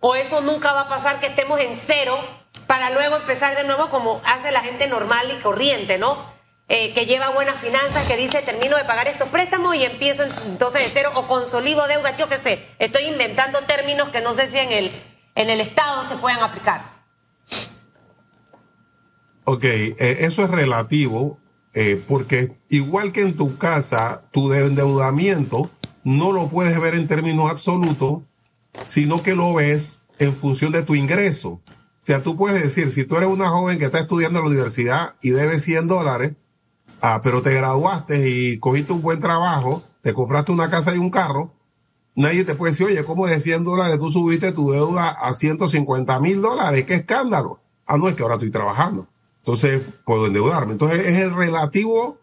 O 0.00 0.14
eso 0.14 0.40
nunca 0.40 0.72
va 0.72 0.82
a 0.82 0.88
pasar 0.88 1.20
que 1.20 1.26
estemos 1.26 1.60
en 1.60 1.78
cero 1.86 2.18
para 2.66 2.90
luego 2.90 3.16
empezar 3.16 3.56
de 3.56 3.64
nuevo 3.64 3.88
como 3.90 4.20
hace 4.24 4.52
la 4.52 4.60
gente 4.60 4.86
normal 4.88 5.26
y 5.36 5.40
corriente, 5.42 5.98
¿no? 5.98 6.34
Eh, 6.68 6.92
que 6.94 7.06
lleva 7.06 7.28
buenas 7.30 7.60
finanzas, 7.60 8.06
que 8.08 8.16
dice 8.16 8.42
termino 8.42 8.76
de 8.76 8.84
pagar 8.84 9.06
estos 9.06 9.28
préstamos 9.28 9.76
y 9.76 9.84
empiezo 9.84 10.24
entonces 10.44 10.82
de 10.82 10.90
cero 10.92 11.12
o 11.14 11.28
consolido 11.28 11.86
deuda, 11.86 12.16
yo 12.16 12.28
qué 12.28 12.38
sé. 12.38 12.66
Estoy 12.80 13.04
inventando 13.04 13.60
términos 13.60 14.08
que 14.08 14.20
no 14.20 14.34
sé 14.34 14.50
si 14.50 14.58
en 14.58 14.72
el, 14.72 14.90
en 15.36 15.48
el 15.48 15.60
Estado 15.60 16.08
se 16.08 16.16
puedan 16.16 16.42
aplicar. 16.42 16.96
Ok, 19.44 19.62
eh, 19.64 19.96
eso 19.98 20.42
es 20.42 20.50
relativo, 20.50 21.38
eh, 21.72 22.02
porque 22.08 22.56
igual 22.68 23.12
que 23.12 23.20
en 23.20 23.36
tu 23.36 23.58
casa, 23.58 24.22
tu 24.32 24.52
endeudamiento 24.52 25.70
no 26.02 26.32
lo 26.32 26.48
puedes 26.48 26.80
ver 26.80 26.94
en 26.94 27.06
términos 27.06 27.48
absolutos, 27.48 28.22
sino 28.84 29.22
que 29.22 29.36
lo 29.36 29.54
ves 29.54 30.02
en 30.18 30.34
función 30.34 30.72
de 30.72 30.82
tu 30.82 30.96
ingreso. 30.96 31.60
O 32.06 32.08
sea, 32.08 32.22
tú 32.22 32.36
puedes 32.36 32.62
decir, 32.62 32.92
si 32.92 33.02
tú 33.02 33.16
eres 33.16 33.28
una 33.28 33.48
joven 33.48 33.80
que 33.80 33.86
está 33.86 33.98
estudiando 33.98 34.38
en 34.38 34.44
la 34.44 34.50
universidad 34.52 35.14
y 35.22 35.30
debe 35.30 35.58
100 35.58 35.88
dólares, 35.88 36.34
ah, 37.00 37.20
pero 37.20 37.42
te 37.42 37.52
graduaste 37.52 38.30
y 38.30 38.60
cogiste 38.60 38.92
un 38.92 39.02
buen 39.02 39.18
trabajo, 39.18 39.82
te 40.02 40.14
compraste 40.14 40.52
una 40.52 40.70
casa 40.70 40.94
y 40.94 40.98
un 40.98 41.10
carro, 41.10 41.52
nadie 42.14 42.44
te 42.44 42.54
puede 42.54 42.70
decir, 42.70 42.86
oye, 42.86 43.04
¿cómo 43.04 43.26
de 43.26 43.40
100 43.40 43.64
dólares 43.64 43.98
tú 43.98 44.12
subiste 44.12 44.52
tu 44.52 44.70
deuda 44.70 45.08
a 45.08 45.34
150 45.34 46.20
mil 46.20 46.40
dólares? 46.40 46.84
¡Qué 46.84 46.94
escándalo! 46.94 47.58
Ah, 47.84 47.96
no, 47.98 48.06
es 48.06 48.14
que 48.14 48.22
ahora 48.22 48.36
estoy 48.36 48.52
trabajando. 48.52 49.08
Entonces 49.38 49.82
puedo 50.04 50.26
endeudarme. 50.28 50.74
Entonces 50.74 51.00
es 51.00 51.18
el 51.18 51.34
relativo 51.34 52.20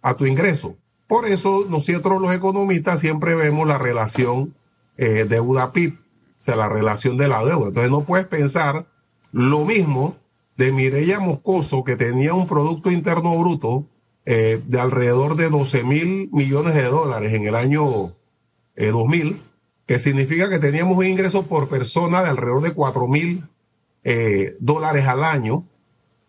a 0.00 0.14
tu 0.14 0.26
ingreso. 0.26 0.76
Por 1.08 1.26
eso 1.26 1.66
nosotros 1.68 2.22
los 2.22 2.32
economistas 2.32 3.00
siempre 3.00 3.34
vemos 3.34 3.66
la 3.66 3.78
relación 3.78 4.54
eh, 4.96 5.26
deuda-PIB, 5.28 5.94
o 5.94 5.98
sea, 6.38 6.54
la 6.54 6.68
relación 6.68 7.16
de 7.16 7.26
la 7.26 7.44
deuda. 7.44 7.66
Entonces 7.66 7.90
no 7.90 8.04
puedes 8.04 8.28
pensar 8.28 8.93
lo 9.34 9.64
mismo 9.64 10.16
de 10.56 10.70
Mireya 10.70 11.18
Moscoso, 11.18 11.82
que 11.82 11.96
tenía 11.96 12.34
un 12.34 12.46
Producto 12.46 12.92
Interno 12.92 13.36
Bruto 13.36 13.84
eh, 14.24 14.62
de 14.64 14.80
alrededor 14.80 15.34
de 15.34 15.50
12 15.50 15.82
mil 15.82 16.30
millones 16.30 16.74
de 16.74 16.84
dólares 16.84 17.34
en 17.34 17.44
el 17.44 17.56
año 17.56 18.14
2000, 18.76 19.26
eh, 19.26 19.42
que 19.86 19.98
significa 19.98 20.48
que 20.48 20.60
teníamos 20.60 20.96
un 20.96 21.06
ingreso 21.06 21.46
por 21.46 21.68
persona 21.68 22.22
de 22.22 22.28
alrededor 22.28 22.62
de 22.62 22.74
4 22.74 23.08
mil 23.08 23.48
eh, 24.04 24.56
dólares 24.60 25.08
al 25.08 25.24
año, 25.24 25.66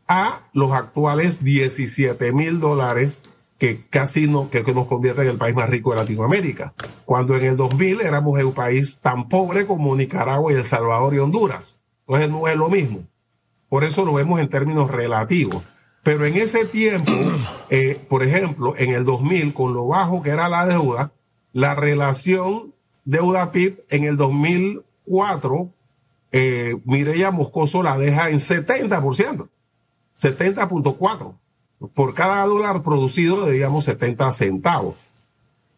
a 0.07 0.49
los 0.53 0.71
actuales 0.71 1.43
17 1.43 2.33
mil 2.33 2.59
dólares 2.59 3.21
que 3.59 3.85
casi 3.87 4.27
no, 4.27 4.49
que, 4.49 4.63
nos 4.73 4.87
convierte 4.87 5.21
en 5.21 5.27
el 5.27 5.37
país 5.37 5.55
más 5.55 5.69
rico 5.69 5.91
de 5.91 5.97
Latinoamérica. 5.97 6.73
Cuando 7.05 7.37
en 7.37 7.45
el 7.45 7.55
2000 7.55 8.01
éramos 8.01 8.43
un 8.43 8.53
país 8.53 8.99
tan 8.99 9.29
pobre 9.29 9.67
como 9.67 9.95
Nicaragua 9.95 10.51
y 10.51 10.55
El 10.55 10.65
Salvador 10.65 11.13
y 11.13 11.19
Honduras. 11.19 11.84
Entonces 12.07 12.29
no 12.29 12.47
es 12.47 12.55
lo 12.55 12.69
mismo. 12.69 13.07
Por 13.69 13.83
eso 13.83 14.05
lo 14.05 14.13
vemos 14.13 14.39
en 14.39 14.49
términos 14.49 14.91
relativos. 14.91 15.63
Pero 16.03 16.25
en 16.25 16.35
ese 16.35 16.65
tiempo, 16.65 17.11
eh, 17.69 17.99
por 18.07 18.23
ejemplo, 18.23 18.75
en 18.77 18.93
el 18.93 19.05
2000, 19.05 19.53
con 19.53 19.73
lo 19.73 19.87
bajo 19.87 20.21
que 20.21 20.29
era 20.29 20.49
la 20.49 20.65
deuda, 20.65 21.11
la 21.51 21.73
relación 21.73 22.73
deuda-PIB 23.05 23.85
en 23.89 24.03
el 24.03 24.17
2004, 24.17 25.69
eh, 26.31 26.75
Mireya 26.85 27.31
Moscoso 27.31 27.81
la 27.81 27.97
deja 27.97 28.29
en 28.29 28.39
70%, 28.39 29.49
70.4. 30.17 31.33
Por 31.93 32.13
cada 32.13 32.45
dólar 32.45 32.83
producido 32.83 33.45
debíamos 33.45 33.85
70 33.85 34.31
centavos. 34.31 34.95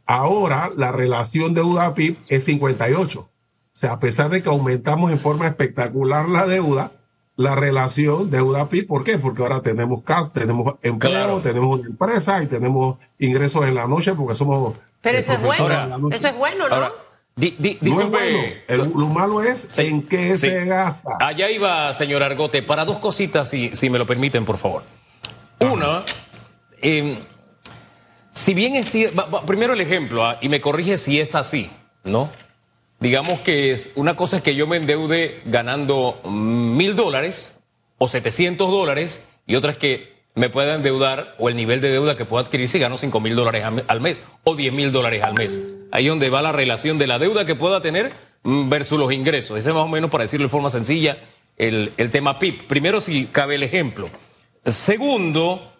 Ahora 0.05 0.71
la 0.75 0.91
relación 0.91 1.53
deuda-PIB 1.53 2.17
es 2.27 2.45
58. 2.45 3.29
O 3.77 3.79
sea, 3.79 3.91
a 3.91 3.99
pesar 3.99 4.31
de 4.31 4.41
que 4.41 4.49
aumentamos 4.49 5.11
en 5.11 5.19
forma 5.19 5.45
espectacular 5.45 6.27
la 6.27 6.47
deuda, 6.47 6.93
la 7.35 7.53
relación 7.53 8.31
deuda-PIB. 8.31 8.87
¿Por 8.87 9.03
qué? 9.03 9.19
Porque 9.19 9.43
ahora 9.43 9.61
tenemos 9.61 10.01
CAS, 10.03 10.33
tenemos 10.33 10.77
empleo, 10.81 11.41
tenemos 11.41 11.77
una 11.77 11.87
empresa 11.87 12.41
y 12.41 12.47
tenemos 12.47 12.97
ingresos 13.19 13.67
en 13.67 13.75
la 13.75 13.85
noche 13.85 14.15
porque 14.15 14.33
somos. 14.33 14.73
Pero 14.99 15.19
eso 15.19 15.33
es 15.33 15.43
bueno. 15.43 16.09
Eso 16.09 16.27
es 16.27 16.35
bueno, 16.35 16.67
¿no? 16.67 16.79
no 16.79 18.01
es 18.01 18.09
bueno. 18.09 18.83
lo 18.95 19.07
malo 19.09 19.43
es 19.43 19.77
en 19.77 20.01
qué 20.07 20.39
se 20.39 20.65
gasta. 20.65 21.11
Allá 21.19 21.51
iba, 21.51 21.93
señor 21.93 22.23
Argote, 22.23 22.63
para 22.63 22.83
dos 22.83 22.97
cositas, 22.97 23.47
si, 23.47 23.75
si 23.75 23.91
me 23.91 23.99
lo 23.99 24.07
permiten, 24.07 24.43
por 24.43 24.57
favor. 24.57 24.81
Una, 25.59 26.03
em, 26.81 27.19
si 28.31 28.55
bien 28.55 28.75
es 28.75 28.91
primero 29.45 29.73
el 29.73 29.81
ejemplo, 29.81 30.25
ah, 30.25 30.39
y 30.41 30.49
me 30.49 30.61
corrige 30.61 30.97
si 30.97 31.19
es 31.19 31.35
así, 31.35 31.69
¿no? 32.03 32.31
Digamos 32.99 33.39
que 33.41 33.71
es, 33.71 33.91
una 33.95 34.15
cosa 34.15 34.37
es 34.37 34.41
que 34.41 34.55
yo 34.55 34.65
me 34.65 34.77
endeude 34.77 35.41
ganando 35.45 36.19
mil 36.25 36.95
dólares 36.95 37.53
o 37.99 38.07
700 38.07 38.71
dólares, 38.71 39.21
y 39.45 39.55
otra 39.55 39.71
es 39.71 39.77
que 39.77 40.17
me 40.33 40.49
pueda 40.49 40.75
endeudar 40.75 41.35
o 41.39 41.49
el 41.49 41.55
nivel 41.55 41.81
de 41.81 41.89
deuda 41.89 42.15
que 42.15 42.25
pueda 42.25 42.43
adquirir 42.43 42.69
si 42.69 42.77
gano 42.77 42.97
cinco 42.97 43.19
mil 43.19 43.35
dólares 43.35 43.63
al 43.87 44.01
mes 44.01 44.19
o 44.43 44.55
10 44.55 44.73
mil 44.73 44.91
dólares 44.91 45.23
al 45.23 45.33
mes. 45.33 45.59
Ahí 45.91 46.05
es 46.05 46.09
donde 46.11 46.29
va 46.29 46.41
la 46.41 46.51
relación 46.51 46.97
de 46.97 47.07
la 47.07 47.17
deuda 47.17 47.45
que 47.45 47.55
pueda 47.55 47.81
tener 47.81 48.13
mm, 48.43 48.69
versus 48.69 48.99
los 48.99 49.11
ingresos. 49.11 49.57
Ese 49.57 49.69
es 49.69 49.75
más 49.75 49.85
o 49.85 49.87
menos, 49.87 50.11
para 50.11 50.23
decirlo 50.23 50.45
de 50.45 50.49
forma 50.49 50.69
sencilla, 50.69 51.17
el, 51.57 51.91
el 51.97 52.11
tema 52.11 52.37
PIB. 52.37 52.67
Primero, 52.67 53.01
si 53.01 53.25
cabe 53.25 53.55
el 53.55 53.63
ejemplo. 53.63 54.09
Segundo, 54.65 55.73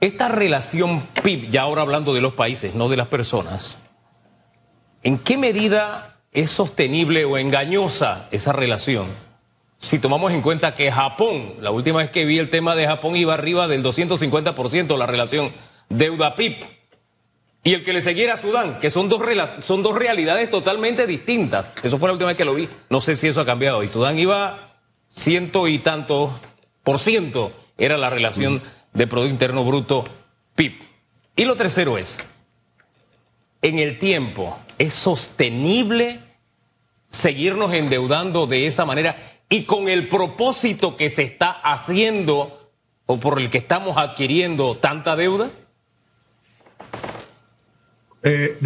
esta 0.00 0.28
relación 0.28 1.06
PIB, 1.22 1.50
ya 1.50 1.62
ahora 1.62 1.82
hablando 1.82 2.14
de 2.14 2.20
los 2.20 2.32
países, 2.32 2.74
no 2.74 2.88
de 2.88 2.96
las 2.96 3.08
personas, 3.08 3.76
¿en 5.02 5.18
qué 5.18 5.36
medida 5.36 6.16
es 6.32 6.50
sostenible 6.50 7.24
o 7.24 7.38
engañosa 7.38 8.28
esa 8.30 8.52
relación? 8.52 9.08
Si 9.78 9.98
tomamos 9.98 10.32
en 10.32 10.42
cuenta 10.42 10.74
que 10.74 10.92
Japón, 10.92 11.54
la 11.60 11.70
última 11.70 11.98
vez 11.98 12.10
que 12.10 12.26
vi 12.26 12.38
el 12.38 12.50
tema 12.50 12.76
de 12.76 12.86
Japón 12.86 13.16
iba 13.16 13.32
arriba 13.32 13.66
del 13.66 13.82
250% 13.82 14.98
la 14.98 15.06
relación 15.06 15.52
deuda-PIB. 15.88 16.66
Y 17.62 17.74
el 17.74 17.84
que 17.84 17.92
le 17.92 18.00
seguía 18.00 18.24
era 18.24 18.36
Sudán, 18.36 18.78
que 18.80 18.90
son 18.90 19.08
dos, 19.08 19.22
son 19.60 19.82
dos 19.82 19.96
realidades 19.96 20.50
totalmente 20.50 21.06
distintas. 21.06 21.72
Eso 21.82 21.98
fue 21.98 22.08
la 22.08 22.12
última 22.12 22.28
vez 22.28 22.36
que 22.36 22.44
lo 22.44 22.54
vi. 22.54 22.68
No 22.88 23.00
sé 23.00 23.16
si 23.16 23.28
eso 23.28 23.40
ha 23.40 23.46
cambiado. 23.46 23.82
Y 23.82 23.88
Sudán 23.88 24.18
iba 24.18 24.76
ciento 25.10 25.66
y 25.66 25.78
tanto 25.78 26.38
por 26.84 26.98
ciento 26.98 27.52
era 27.76 27.98
la 27.98 28.10
relación 28.10 28.62
de 28.92 29.06
Producto 29.06 29.30
Interno 29.30 29.64
Bruto 29.64 30.04
PIB. 30.54 30.74
Y 31.36 31.44
lo 31.44 31.56
tercero 31.56 31.98
es, 31.98 32.18
en 33.62 33.78
el 33.78 33.98
tiempo, 33.98 34.58
¿es 34.80 34.94
sostenible 34.94 36.20
seguirnos 37.10 37.74
endeudando 37.74 38.46
de 38.46 38.66
esa 38.66 38.86
manera 38.86 39.14
y 39.50 39.64
con 39.64 39.90
el 39.90 40.08
propósito 40.08 40.96
que 40.96 41.10
se 41.10 41.22
está 41.22 41.50
haciendo 41.50 42.72
o 43.04 43.20
por 43.20 43.38
el 43.38 43.50
que 43.50 43.58
estamos 43.58 43.98
adquiriendo 43.98 44.78
tanta 44.78 45.16
deuda? 45.16 45.50
Eh, 48.22 48.58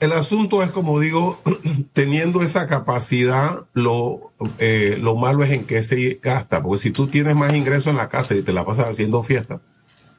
el 0.00 0.12
asunto 0.12 0.64
es, 0.64 0.70
como 0.70 0.98
digo, 0.98 1.40
teniendo 1.92 2.42
esa 2.42 2.66
capacidad, 2.66 3.66
lo, 3.72 4.32
eh, 4.58 4.98
lo 5.00 5.14
malo 5.14 5.44
es 5.44 5.52
en 5.52 5.64
qué 5.64 5.84
se 5.84 6.18
gasta, 6.20 6.60
porque 6.60 6.78
si 6.78 6.90
tú 6.90 7.06
tienes 7.06 7.36
más 7.36 7.54
ingresos 7.54 7.86
en 7.88 7.98
la 7.98 8.08
casa 8.08 8.34
y 8.34 8.42
te 8.42 8.52
la 8.52 8.64
pasas 8.64 8.88
haciendo 8.88 9.22
fiesta, 9.22 9.60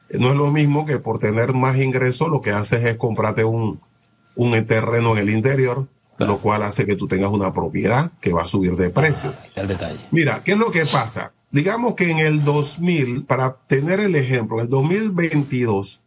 no 0.08 0.28
es 0.28 0.36
lo 0.36 0.50
mismo 0.50 0.86
que 0.86 0.98
por 0.98 1.18
tener 1.18 1.52
más 1.52 1.78
ingresos 1.78 2.30
lo 2.30 2.40
que 2.40 2.52
haces 2.52 2.82
es 2.84 2.96
comprarte 2.96 3.44
un, 3.44 3.78
un 4.36 4.66
terreno 4.66 5.12
en 5.12 5.18
el 5.18 5.30
interior, 5.30 5.86
lo 6.18 6.40
cual 6.40 6.62
hace 6.62 6.86
que 6.86 6.96
tú 6.96 7.06
tengas 7.08 7.30
una 7.30 7.52
propiedad 7.52 8.12
que 8.20 8.32
va 8.32 8.42
a 8.42 8.46
subir 8.46 8.76
de 8.76 8.90
precio. 8.90 9.34
Ah, 9.36 9.46
el 9.56 9.68
detalle. 9.68 9.98
Mira, 10.10 10.42
¿qué 10.44 10.52
es 10.52 10.58
lo 10.58 10.70
que 10.70 10.86
pasa? 10.86 11.32
Digamos 11.50 11.94
que 11.94 12.10
en 12.10 12.18
el 12.18 12.44
2000, 12.44 13.24
para 13.24 13.56
tener 13.66 14.00
el 14.00 14.16
ejemplo, 14.16 14.58
en 14.58 14.64
el 14.64 14.68
2022, 14.70 16.02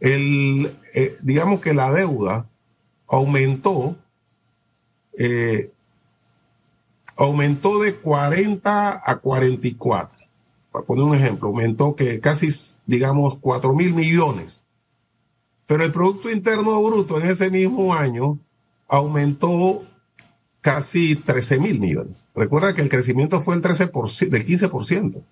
el, 0.00 0.76
eh, 0.94 1.16
digamos 1.22 1.60
que 1.60 1.74
la 1.74 1.92
deuda 1.92 2.48
aumentó, 3.06 3.96
eh, 5.16 5.72
aumentó 7.16 7.80
de 7.80 7.94
40 7.94 9.02
a 9.04 9.16
44. 9.18 10.18
Para 10.70 10.84
poner 10.84 11.04
un 11.04 11.14
ejemplo, 11.14 11.48
aumentó 11.48 11.96
que 11.96 12.20
casi, 12.20 12.48
digamos, 12.86 13.38
4 13.40 13.74
mil 13.74 13.94
millones. 13.94 14.64
Pero 15.68 15.84
el 15.84 15.92
Producto 15.92 16.30
Interno 16.30 16.82
Bruto 16.82 17.20
en 17.20 17.30
ese 17.30 17.50
mismo 17.50 17.94
año 17.94 18.38
aumentó 18.88 19.86
casi 20.62 21.14
13 21.14 21.60
mil 21.60 21.78
millones. 21.78 22.24
Recuerda 22.34 22.74
que 22.74 22.80
el 22.80 22.88
crecimiento 22.88 23.42
fue 23.42 23.54
el 23.54 23.60
13%, 23.60 24.30
del 24.30 24.46
15% 24.46 25.22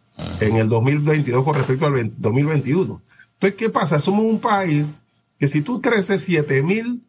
en 0.41 0.57
el 0.57 0.69
2022 0.69 1.43
con 1.43 1.55
respecto 1.55 1.87
al 1.87 2.15
2021. 2.19 3.03
Entonces, 3.33 3.57
¿qué 3.57 3.71
pasa? 3.71 3.99
Somos 3.99 4.27
un 4.27 4.39
país 4.39 4.97
que 5.39 5.49
si 5.49 5.63
tú 5.63 5.81
creces 5.81 6.23
7 6.25 6.63
mil 6.63 7.03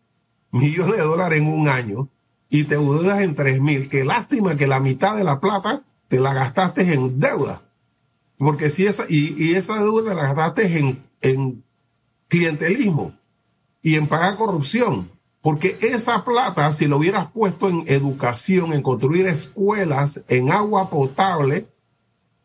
millones 0.51 0.95
de 0.95 1.03
dólares 1.03 1.41
en 1.41 1.47
un 1.47 1.67
año 1.67 2.09
y 2.49 2.63
te 2.63 2.75
endeudas 2.75 3.19
en 3.19 3.35
3 3.35 3.59
mil, 3.59 3.89
qué 3.89 4.05
lástima 4.05 4.55
que 4.55 4.67
la 4.67 4.79
mitad 4.79 5.17
de 5.17 5.25
la 5.25 5.41
plata 5.41 5.83
te 6.07 6.21
la 6.21 6.33
gastaste 6.33 6.93
en 6.93 7.19
deuda. 7.19 7.61
Porque 8.37 8.69
si 8.69 8.85
esa, 8.85 9.03
y, 9.09 9.53
esa 9.55 9.75
deuda 9.75 10.13
la 10.13 10.33
gastaste 10.33 10.79
en, 10.79 11.03
en 11.21 11.66
clientelismo 12.27 13.13
y 13.81 13.95
en 13.95 14.07
pagar 14.07 14.35
corrupción. 14.35 15.11
Porque 15.41 15.77
esa 15.81 16.25
plata, 16.25 16.71
si 16.71 16.87
lo 16.87 16.97
hubieras 16.97 17.31
puesto 17.31 17.69
en 17.69 17.83
educación, 17.87 18.73
en 18.73 18.81
construir 18.81 19.27
escuelas, 19.27 20.23
en 20.27 20.51
agua 20.51 20.89
potable, 20.89 21.67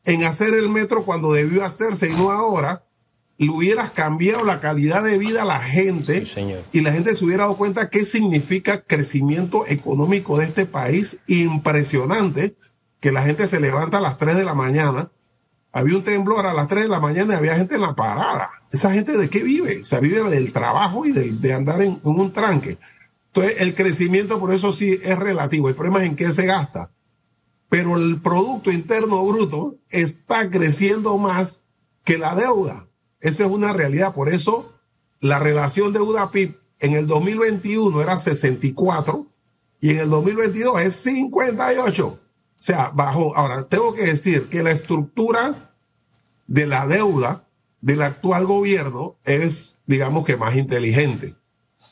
en 0.05 0.25
hacer 0.25 0.55
el 0.55 0.69
metro 0.69 1.05
cuando 1.05 1.33
debió 1.33 1.65
hacerse 1.65 2.11
y 2.11 2.13
no 2.13 2.31
ahora, 2.31 2.85
le 3.39 3.51
hubieras 3.51 3.91
cambiado 3.91 4.45
la 4.45 4.61
calidad 4.61 5.03
de 5.03 5.19
vida 5.19 5.43
a 5.43 5.47
la 5.47 5.61
gente 5.61 6.25
y 6.73 6.81
la 6.81 6.93
gente 6.93 7.17
se 7.17 7.25
hubiera 7.25 7.45
dado 7.45 7.57
cuenta 7.57 7.91
qué 7.91 8.05
significa 8.05 8.83
crecimiento 8.83 9.65
económico 9.67 10.39
de 10.39 10.45
este 10.45 10.67
país 10.67 11.19
impresionante, 11.27 12.57
que 13.01 13.11
la 13.11 13.23
gente 13.23 13.49
se 13.49 13.59
levanta 13.59 13.99
a 13.99 14.01
las 14.01 14.19
3 14.19 14.37
de 14.37 14.45
la 14.45 14.55
mañana. 14.55 15.11
Había 15.73 15.97
un 15.97 16.05
temblor 16.05 16.47
a 16.47 16.55
las 16.55 16.69
3 16.69 16.85
de 16.85 16.89
la 16.89 17.01
mañana 17.01 17.35
y 17.35 17.37
había 17.39 17.57
gente 17.57 17.75
en 17.75 17.81
la 17.81 17.97
parada. 17.97 18.62
¿Esa 18.73 18.93
gente 18.93 19.17
de 19.17 19.29
qué 19.29 19.43
vive? 19.43 19.83
O 19.83 19.85
sea, 19.85 20.01
vive 20.01 20.29
del 20.31 20.53
trabajo 20.53 21.05
y 21.05 21.13
de 21.13 21.53
andar 21.53 21.83
en, 21.83 22.01
en 22.03 22.21
un 22.21 22.33
tranque. 22.33 22.79
Entonces, 23.27 23.61
el 23.61 23.75
crecimiento 23.75 24.41
por 24.41 24.53
eso 24.53 24.73
sí 24.73 24.99
es 25.03 25.19
relativo. 25.19 25.69
El 25.69 25.75
problema 25.75 26.03
es 26.03 26.09
en 26.09 26.17
qué 26.17 26.33
se 26.33 26.47
gasta. 26.47 26.91
Pero 27.69 27.97
el 27.97 28.21
Producto 28.21 28.71
Interno 28.71 29.25
Bruto 29.25 29.77
está 29.89 30.51
creciendo 30.51 31.17
más 31.17 31.63
que 32.05 32.19
la 32.19 32.35
deuda. 32.35 32.89
Esa 33.21 33.45
es 33.45 33.51
una 33.51 33.73
realidad. 33.73 34.13
Por 34.13 34.29
eso 34.29 34.73
la 35.21 35.39
relación 35.39 35.93
deuda-PIB 35.93 36.59
en 36.81 36.95
el 36.95 37.07
2021 37.07 38.03
era 38.03 38.19
64 38.19 39.27
y 39.81 39.91
en 39.91 39.99
el 40.01 40.11
2022 40.11 40.83
es 40.83 40.97
58. 40.97 42.07
O 42.07 42.19
sea, 42.57 42.91
bajó. 42.91 43.37
Ahora, 43.37 43.67
tengo 43.69 43.95
que 43.95 44.05
decir 44.05 44.49
que 44.49 44.63
la 44.63 44.73
estructura 44.73 45.75
de 46.47 46.67
la 46.67 46.87
deuda 46.87 47.49
del 47.83 48.01
actual 48.01 48.47
gobierno 48.47 49.17
es, 49.25 49.77
digamos 49.87 50.25
que, 50.25 50.39
más 50.39 50.57
inteligente. 50.57 51.35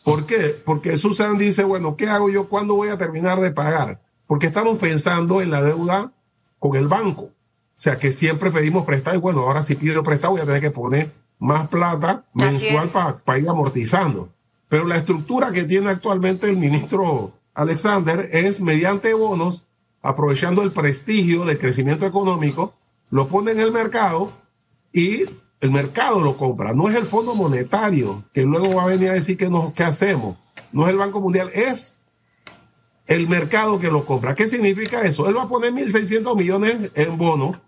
¿Por 0.05 0.25
qué? 0.25 0.61
Porque 0.65 0.97
Susan 0.97 1.37
dice, 1.37 1.65
bueno, 1.65 1.97
¿qué 1.97 2.09
hago 2.09 2.31
yo? 2.31 2.49
¿Cuándo 2.49 2.77
voy 2.77 2.89
a 2.89 2.97
terminar 2.97 3.41
de 3.41 3.51
pagar? 3.51 4.01
Porque 4.27 4.47
estamos 4.47 4.79
pensando 4.79 5.43
en 5.43 5.51
la 5.51 5.63
deuda 5.63 6.13
con 6.59 6.77
el 6.77 6.89
banco. 6.89 7.23
O 7.23 7.83
sea, 7.83 7.99
que 7.99 8.13
siempre 8.13 8.51
pedimos 8.51 8.85
prestado 8.85 9.17
y 9.17 9.21
bueno, 9.21 9.41
ahora 9.41 9.63
si 9.63 9.75
pido 9.75 10.03
prestado 10.03 10.33
voy 10.33 10.43
a 10.43 10.47
tener 10.47 10.61
que 10.61 10.71
poner 10.71 11.13
más 11.39 11.69
plata 11.69 12.25
mensual 12.35 12.89
para 13.25 13.39
ir 13.39 13.49
amortizando. 13.49 14.33
Pero 14.69 14.87
la 14.87 14.97
estructura 14.97 15.51
que 15.51 15.65
tiene 15.65 15.91
actualmente 15.91 16.49
el 16.49 16.57
ministro 16.57 17.33
Alexander 17.55 18.29
es 18.33 18.61
mediante 18.61 19.13
bonos, 19.15 19.67
aprovechando 20.03 20.63
el 20.63 20.73
prestigio 20.73 21.45
del 21.45 21.59
crecimiento 21.59 22.07
económico, 22.07 22.75
lo 23.11 23.27
pone 23.29 23.53
en 23.53 23.61
el 23.61 23.73
mercado 23.73 24.33
y 24.93 25.25
el 25.61 25.71
mercado 25.71 26.21
lo 26.21 26.37
compra. 26.37 26.73
No 26.73 26.89
es 26.89 26.97
el 26.97 27.07
Fondo 27.07 27.35
Monetario 27.35 28.25
que 28.33 28.43
luego 28.43 28.75
va 28.75 28.83
a 28.85 28.87
venir 28.87 29.11
a 29.11 29.15
decir 29.15 29.37
que 29.37 29.49
no, 29.49 29.73
qué 29.75 29.85
hacemos. 29.85 30.37
No 30.73 30.85
es 30.85 30.91
el 30.91 30.97
Banco 30.97 31.21
Mundial, 31.21 31.51
es 31.53 31.99
el 33.07 33.29
mercado 33.29 33.79
que 33.79 33.91
lo 33.91 34.07
compra. 34.07 34.35
¿Qué 34.35 34.49
significa 34.49 35.03
eso? 35.03 35.29
Él 35.29 35.37
va 35.37 35.43
a 35.43 35.49
poner 35.49 35.73
1.600 35.73 36.37
millones 36.37 36.91
en 36.95 37.19
bonos 37.19 37.59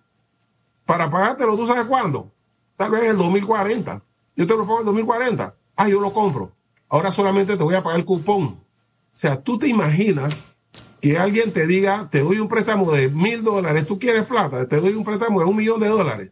para 0.86 1.10
pagártelo, 1.10 1.56
¿tú 1.56 1.66
sabes 1.66 1.84
cuándo? 1.84 2.30
Tal 2.76 2.90
vez 2.90 3.04
en 3.04 3.10
el 3.10 3.18
2040. 3.18 4.02
Yo 4.36 4.46
te 4.46 4.56
lo 4.56 4.60
pongo 4.60 4.76
en 4.76 4.80
el 4.80 4.86
2040. 4.86 5.54
Ah, 5.76 5.88
yo 5.88 6.00
lo 6.00 6.12
compro. 6.12 6.52
Ahora 6.88 7.10
solamente 7.10 7.56
te 7.56 7.64
voy 7.64 7.74
a 7.74 7.82
pagar 7.82 7.98
el 7.98 8.04
cupón. 8.04 8.44
O 8.44 9.16
sea, 9.16 9.42
tú 9.42 9.58
te 9.58 9.66
imaginas 9.66 10.50
que 11.00 11.18
alguien 11.18 11.52
te 11.52 11.66
diga, 11.66 12.08
te 12.10 12.20
doy 12.20 12.38
un 12.38 12.48
préstamo 12.48 12.90
de 12.92 13.08
mil 13.08 13.42
dólares, 13.42 13.86
tú 13.86 13.98
quieres 13.98 14.24
plata, 14.24 14.68
te 14.68 14.80
doy 14.80 14.94
un 14.94 15.04
préstamo 15.04 15.40
de 15.40 15.46
un 15.46 15.56
millón 15.56 15.80
de 15.80 15.88
dólares. 15.88 16.30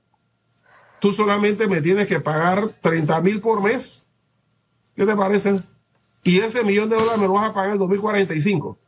Tú 1.00 1.12
solamente 1.12 1.66
me 1.66 1.80
tienes 1.80 2.06
que 2.06 2.20
pagar 2.20 2.70
30 2.80 3.20
mil 3.20 3.40
por 3.40 3.62
mes. 3.62 4.04
¿Qué 4.94 5.06
te 5.06 5.16
parece? 5.16 5.62
Y 6.22 6.38
ese 6.38 6.62
millón 6.64 6.88
de 6.88 6.96
dólares 6.96 7.18
me 7.18 7.26
lo 7.26 7.34
vas 7.34 7.48
a 7.48 7.54
pagar 7.54 7.68
en 7.68 7.72
el 7.74 7.78
2045. 7.78 8.78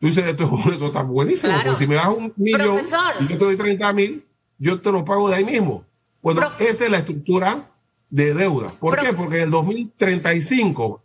tú 0.00 0.06
dices, 0.06 0.24
esto, 0.24 0.48
esto 0.70 0.86
está 0.86 1.02
buenísimo, 1.02 1.54
porque 1.54 1.76
si 1.76 1.86
me 1.86 1.96
das 1.96 2.08
un 2.08 2.32
millón 2.36 2.80
y 3.20 3.28
yo 3.28 3.38
te 3.38 3.44
doy 3.44 3.56
30 3.56 3.92
mil, 3.92 4.24
yo 4.58 4.80
te 4.80 4.92
lo 4.92 5.04
pago 5.04 5.28
de 5.28 5.36
ahí 5.36 5.44
mismo. 5.44 5.84
Bueno, 6.22 6.42
esa 6.58 6.84
es 6.84 6.90
la 6.90 6.98
estructura 6.98 7.70
de 8.10 8.34
deuda. 8.34 8.72
¿Por 8.78 8.98
qué? 8.98 9.12
Porque 9.12 9.36
en 9.36 9.42
el 9.42 9.50
2035 9.50 11.02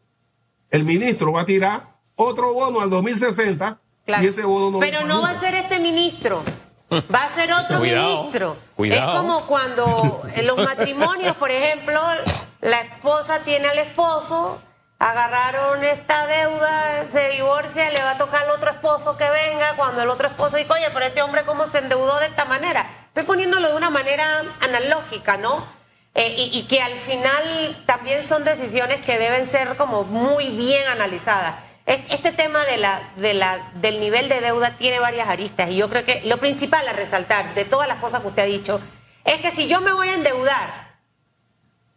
el 0.69 0.83
ministro 0.85 1.33
va 1.33 1.41
a 1.41 1.45
tirar 1.45 1.97
otro 2.15 2.53
bono 2.53 2.81
al 2.81 2.89
2060 2.89 3.79
y 4.21 4.25
ese 4.25 4.43
bono 4.43 4.71
no 4.71 4.79
Pero 4.79 5.05
no 5.05 5.21
va 5.21 5.31
a 5.31 5.39
ser 5.39 5.55
este 5.55 5.79
ministro. 5.79 6.43
Va 7.13 7.23
a 7.23 7.29
ser 7.29 7.51
otro 7.53 7.79
ministro. 7.79 8.57
Es 8.77 9.01
como 9.01 9.45
cuando 9.47 10.23
en 10.35 10.47
los 10.47 10.57
matrimonios, 10.57 11.35
por 11.37 11.51
ejemplo, 11.51 12.01
la 12.61 12.81
esposa 12.81 13.39
tiene 13.39 13.67
al 13.67 13.79
esposo, 13.79 14.61
agarraron 14.99 15.83
esta 15.83 16.27
deuda, 16.27 17.05
se 17.11 17.29
divorcia, 17.29 17.89
le 17.91 18.03
va 18.03 18.11
a 18.11 18.17
tocar 18.17 18.43
al 18.43 18.51
otro 18.51 18.71
esposo 18.71 19.17
que 19.17 19.29
venga, 19.29 19.73
cuando 19.75 20.01
el 20.01 20.09
otro 20.09 20.27
esposo 20.27 20.57
dice, 20.57 20.71
oye, 20.71 20.89
pero 20.93 21.05
este 21.05 21.21
hombre 21.21 21.43
cómo 21.43 21.65
se 21.65 21.79
endeudó 21.79 22.19
de 22.19 22.27
esta 22.27 22.45
manera. 22.45 22.85
Estoy 23.07 23.23
poniéndolo 23.23 23.69
de 23.69 23.75
una 23.75 23.89
manera 23.89 24.25
analógica, 24.61 25.37
¿no? 25.37 25.67
Eh, 26.15 26.35
y, 26.37 26.57
y 26.57 26.63
que 26.67 26.81
al 26.81 26.93
final 26.93 27.83
también 27.85 28.23
son 28.23 28.43
decisiones 28.43 29.03
que 29.03 29.17
deben 29.17 29.47
ser 29.47 29.75
como 29.77 30.03
muy 30.03 30.49
bien 30.49 30.87
analizadas. 30.87 31.55
Este 31.85 32.31
tema 32.31 32.63
de 32.65 32.77
la, 32.77 33.01
de 33.17 33.33
la, 33.33 33.71
del 33.75 33.99
nivel 33.99 34.29
de 34.29 34.39
deuda 34.39 34.71
tiene 34.77 34.99
varias 34.99 35.27
aristas 35.27 35.69
y 35.69 35.75
yo 35.75 35.89
creo 35.89 36.05
que 36.05 36.21
lo 36.21 36.37
principal 36.37 36.87
a 36.87 36.93
resaltar 36.93 37.53
de 37.55 37.65
todas 37.65 37.89
las 37.89 37.97
cosas 37.97 38.21
que 38.21 38.27
usted 38.27 38.43
ha 38.43 38.45
dicho 38.45 38.79
es 39.25 39.41
que 39.41 39.51
si 39.51 39.67
yo 39.67 39.81
me 39.81 39.91
voy 39.91 40.07
a 40.07 40.15
endeudar 40.15 40.93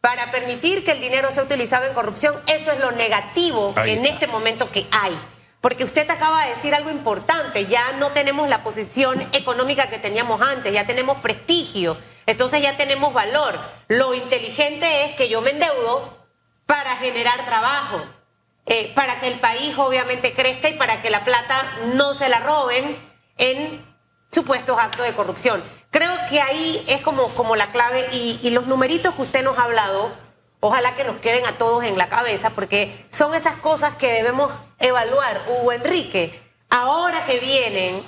para 0.01 0.31
permitir 0.31 0.85
que 0.85 0.92
el 0.92 1.01
dinero 1.01 1.31
sea 1.31 1.44
utilizado 1.44 1.87
en 1.87 1.94
corrupción, 1.94 2.35
eso 2.46 2.72
es 2.72 2.81
lo 2.81 2.92
negativo 2.92 3.75
en 3.77 4.07
este 4.07 4.27
momento 4.27 4.70
que 4.70 4.87
hay. 4.90 5.18
Porque 5.61 5.85
usted 5.85 6.09
acaba 6.09 6.44
de 6.44 6.55
decir 6.55 6.75
algo 6.75 6.90
importante, 6.90 7.66
ya 7.66 7.92
no 7.92 8.12
tenemos 8.12 8.49
la 8.49 8.62
posición 8.62 9.20
económica 9.33 9.88
que 9.88 9.99
teníamos 9.99 10.40
antes, 10.40 10.72
ya 10.72 10.87
tenemos 10.87 11.18
prestigio, 11.18 11.96
entonces 12.27 12.62
ya 12.62 12.77
tenemos 12.77 13.12
valor. 13.12 13.59
Lo 13.88 14.14
inteligente 14.14 15.07
es 15.07 15.16
que 15.16 15.29
yo 15.29 15.40
me 15.40 15.51
endeudo 15.51 16.29
para 16.66 16.96
generar 16.96 17.44
trabajo 17.44 18.05
eh, 18.67 18.93
para 18.95 19.21
que 19.21 19.29
el 19.29 19.39
país 19.39 19.77
obviamente 19.79 20.35
crezca 20.35 20.69
y 20.69 20.75
para 20.75 21.01
que 21.01 21.11
la 21.11 21.25
plata 21.25 21.63
no 21.95 22.15
se 22.15 22.29
la 22.29 22.41
roben 22.41 22.99
en 23.39 23.85
supuestos 24.31 24.79
actos 24.79 25.07
de 25.07 25.13
corrupción. 25.13 25.63
Creo 25.91 26.13
que 26.29 26.41
ahí 26.41 26.85
es 26.89 27.01
como, 27.01 27.29
como 27.29 27.55
la 27.55 27.71
clave 27.71 28.09
y, 28.13 28.41
y 28.43 28.51
los 28.51 28.67
numeritos 28.67 29.15
que 29.15 29.23
usted 29.23 29.45
nos 29.45 29.57
ha 29.57 29.65
hablado, 29.65 30.13
ojalá 30.61 30.97
que 30.97 31.05
nos 31.05 31.19
queden 31.19 31.47
a 31.47 31.53
todos 31.53 31.85
en 31.85 31.97
la 31.97 32.09
cabeza, 32.09 32.51
porque 32.51 33.07
son 33.11 33.35
esas 33.35 33.55
cosas 33.57 33.95
que 33.97 34.13
debemos 34.13 34.53
evaluar. 34.79 35.43
Hugo 35.49 35.73
Enrique, 35.73 36.39
ahora 36.69 37.25
que 37.25 37.39
vienen 37.39 38.03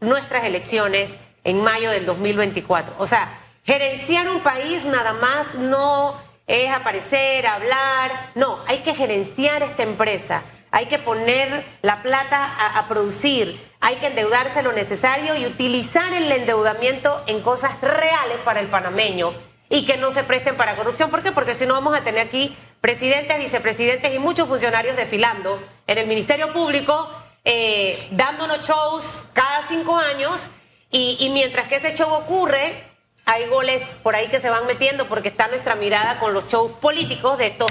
nuestras 0.00 0.44
elecciones 0.44 1.18
en 1.42 1.60
mayo 1.60 1.90
del 1.90 2.06
2024, 2.06 2.94
o 2.98 3.06
sea, 3.06 3.40
gerenciar 3.64 4.28
un 4.30 4.40
país 4.40 4.84
nada 4.84 5.12
más 5.14 5.54
no 5.54 6.27
es 6.48 6.72
aparecer, 6.72 7.46
hablar. 7.46 8.32
No, 8.34 8.58
hay 8.66 8.78
que 8.78 8.94
gerenciar 8.94 9.62
esta 9.62 9.84
empresa. 9.84 10.42
Hay 10.70 10.86
que 10.86 10.98
poner 10.98 11.64
la 11.82 12.02
plata 12.02 12.76
a, 12.76 12.88
producir, 12.88 13.58
hay 13.80 13.96
que 13.96 14.08
endeudarse 14.08 14.62
lo 14.62 14.72
necesario 14.72 15.34
y 15.34 15.46
utilizar 15.46 16.12
el 16.12 16.30
endeudamiento 16.30 17.22
en 17.26 17.40
cosas 17.40 17.80
reales 17.80 18.36
para 18.44 18.60
el 18.60 18.66
panameño 18.66 19.32
y 19.70 19.86
que 19.86 19.96
no 19.96 20.10
se 20.10 20.24
presten 20.24 20.56
para 20.56 20.74
corrupción. 20.74 21.10
¿Por 21.10 21.22
qué? 21.22 21.32
Porque 21.32 21.54
si 21.54 21.64
no 21.64 21.72
vamos 21.72 21.96
a 21.96 22.02
tener 22.02 22.26
aquí 22.26 22.54
presidentes, 22.82 23.38
vicepresidentes 23.38 24.14
y 24.14 24.18
muchos 24.18 24.46
funcionarios 24.46 24.96
desfilando 24.96 25.58
en 25.86 25.98
el 25.98 26.06
Ministerio 26.06 26.52
Público, 26.52 27.10
eh, 27.44 28.08
dándonos 28.10 28.66
shows 28.66 29.24
cada 29.32 29.66
cinco 29.68 29.96
años 29.96 30.48
y, 30.90 31.16
y 31.20 31.30
mientras 31.30 31.68
que 31.68 31.76
ese 31.76 31.96
show 31.96 32.10
ocurre, 32.10 32.87
hay 33.28 33.46
goles 33.46 33.98
por 34.02 34.16
ahí 34.16 34.28
que 34.28 34.40
se 34.40 34.48
van 34.48 34.66
metiendo 34.66 35.06
porque 35.06 35.28
está 35.28 35.48
nuestra 35.48 35.76
mirada 35.76 36.18
con 36.18 36.32
los 36.32 36.48
shows 36.48 36.72
políticos 36.72 37.36
de 37.38 37.48
estos 37.48 37.70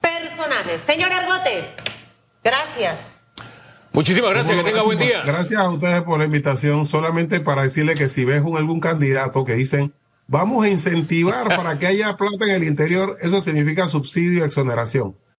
personajes. 0.00 0.80
Señor 0.80 1.12
Argote, 1.12 1.64
gracias. 2.42 3.18
Muchísimas 3.92 4.30
gracias, 4.30 4.56
que 4.56 4.64
tenga 4.64 4.82
buen 4.82 4.98
día. 4.98 5.22
Gracias 5.22 5.60
a 5.60 5.68
ustedes 5.70 6.02
por 6.02 6.18
la 6.18 6.24
invitación. 6.24 6.86
Solamente 6.86 7.40
para 7.40 7.62
decirle 7.62 7.94
que 7.94 8.08
si 8.08 8.24
ves 8.24 8.38
algún 8.38 8.80
candidato 8.80 9.44
que 9.44 9.54
dicen 9.54 9.92
vamos 10.28 10.64
a 10.64 10.68
incentivar 10.68 11.46
para 11.56 11.78
que 11.78 11.86
haya 11.86 12.16
plata 12.16 12.46
en 12.46 12.52
el 12.52 12.64
interior, 12.64 13.18
eso 13.20 13.42
significa 13.42 13.88
subsidio 13.88 14.40
y 14.40 14.46
exoneración. 14.46 15.14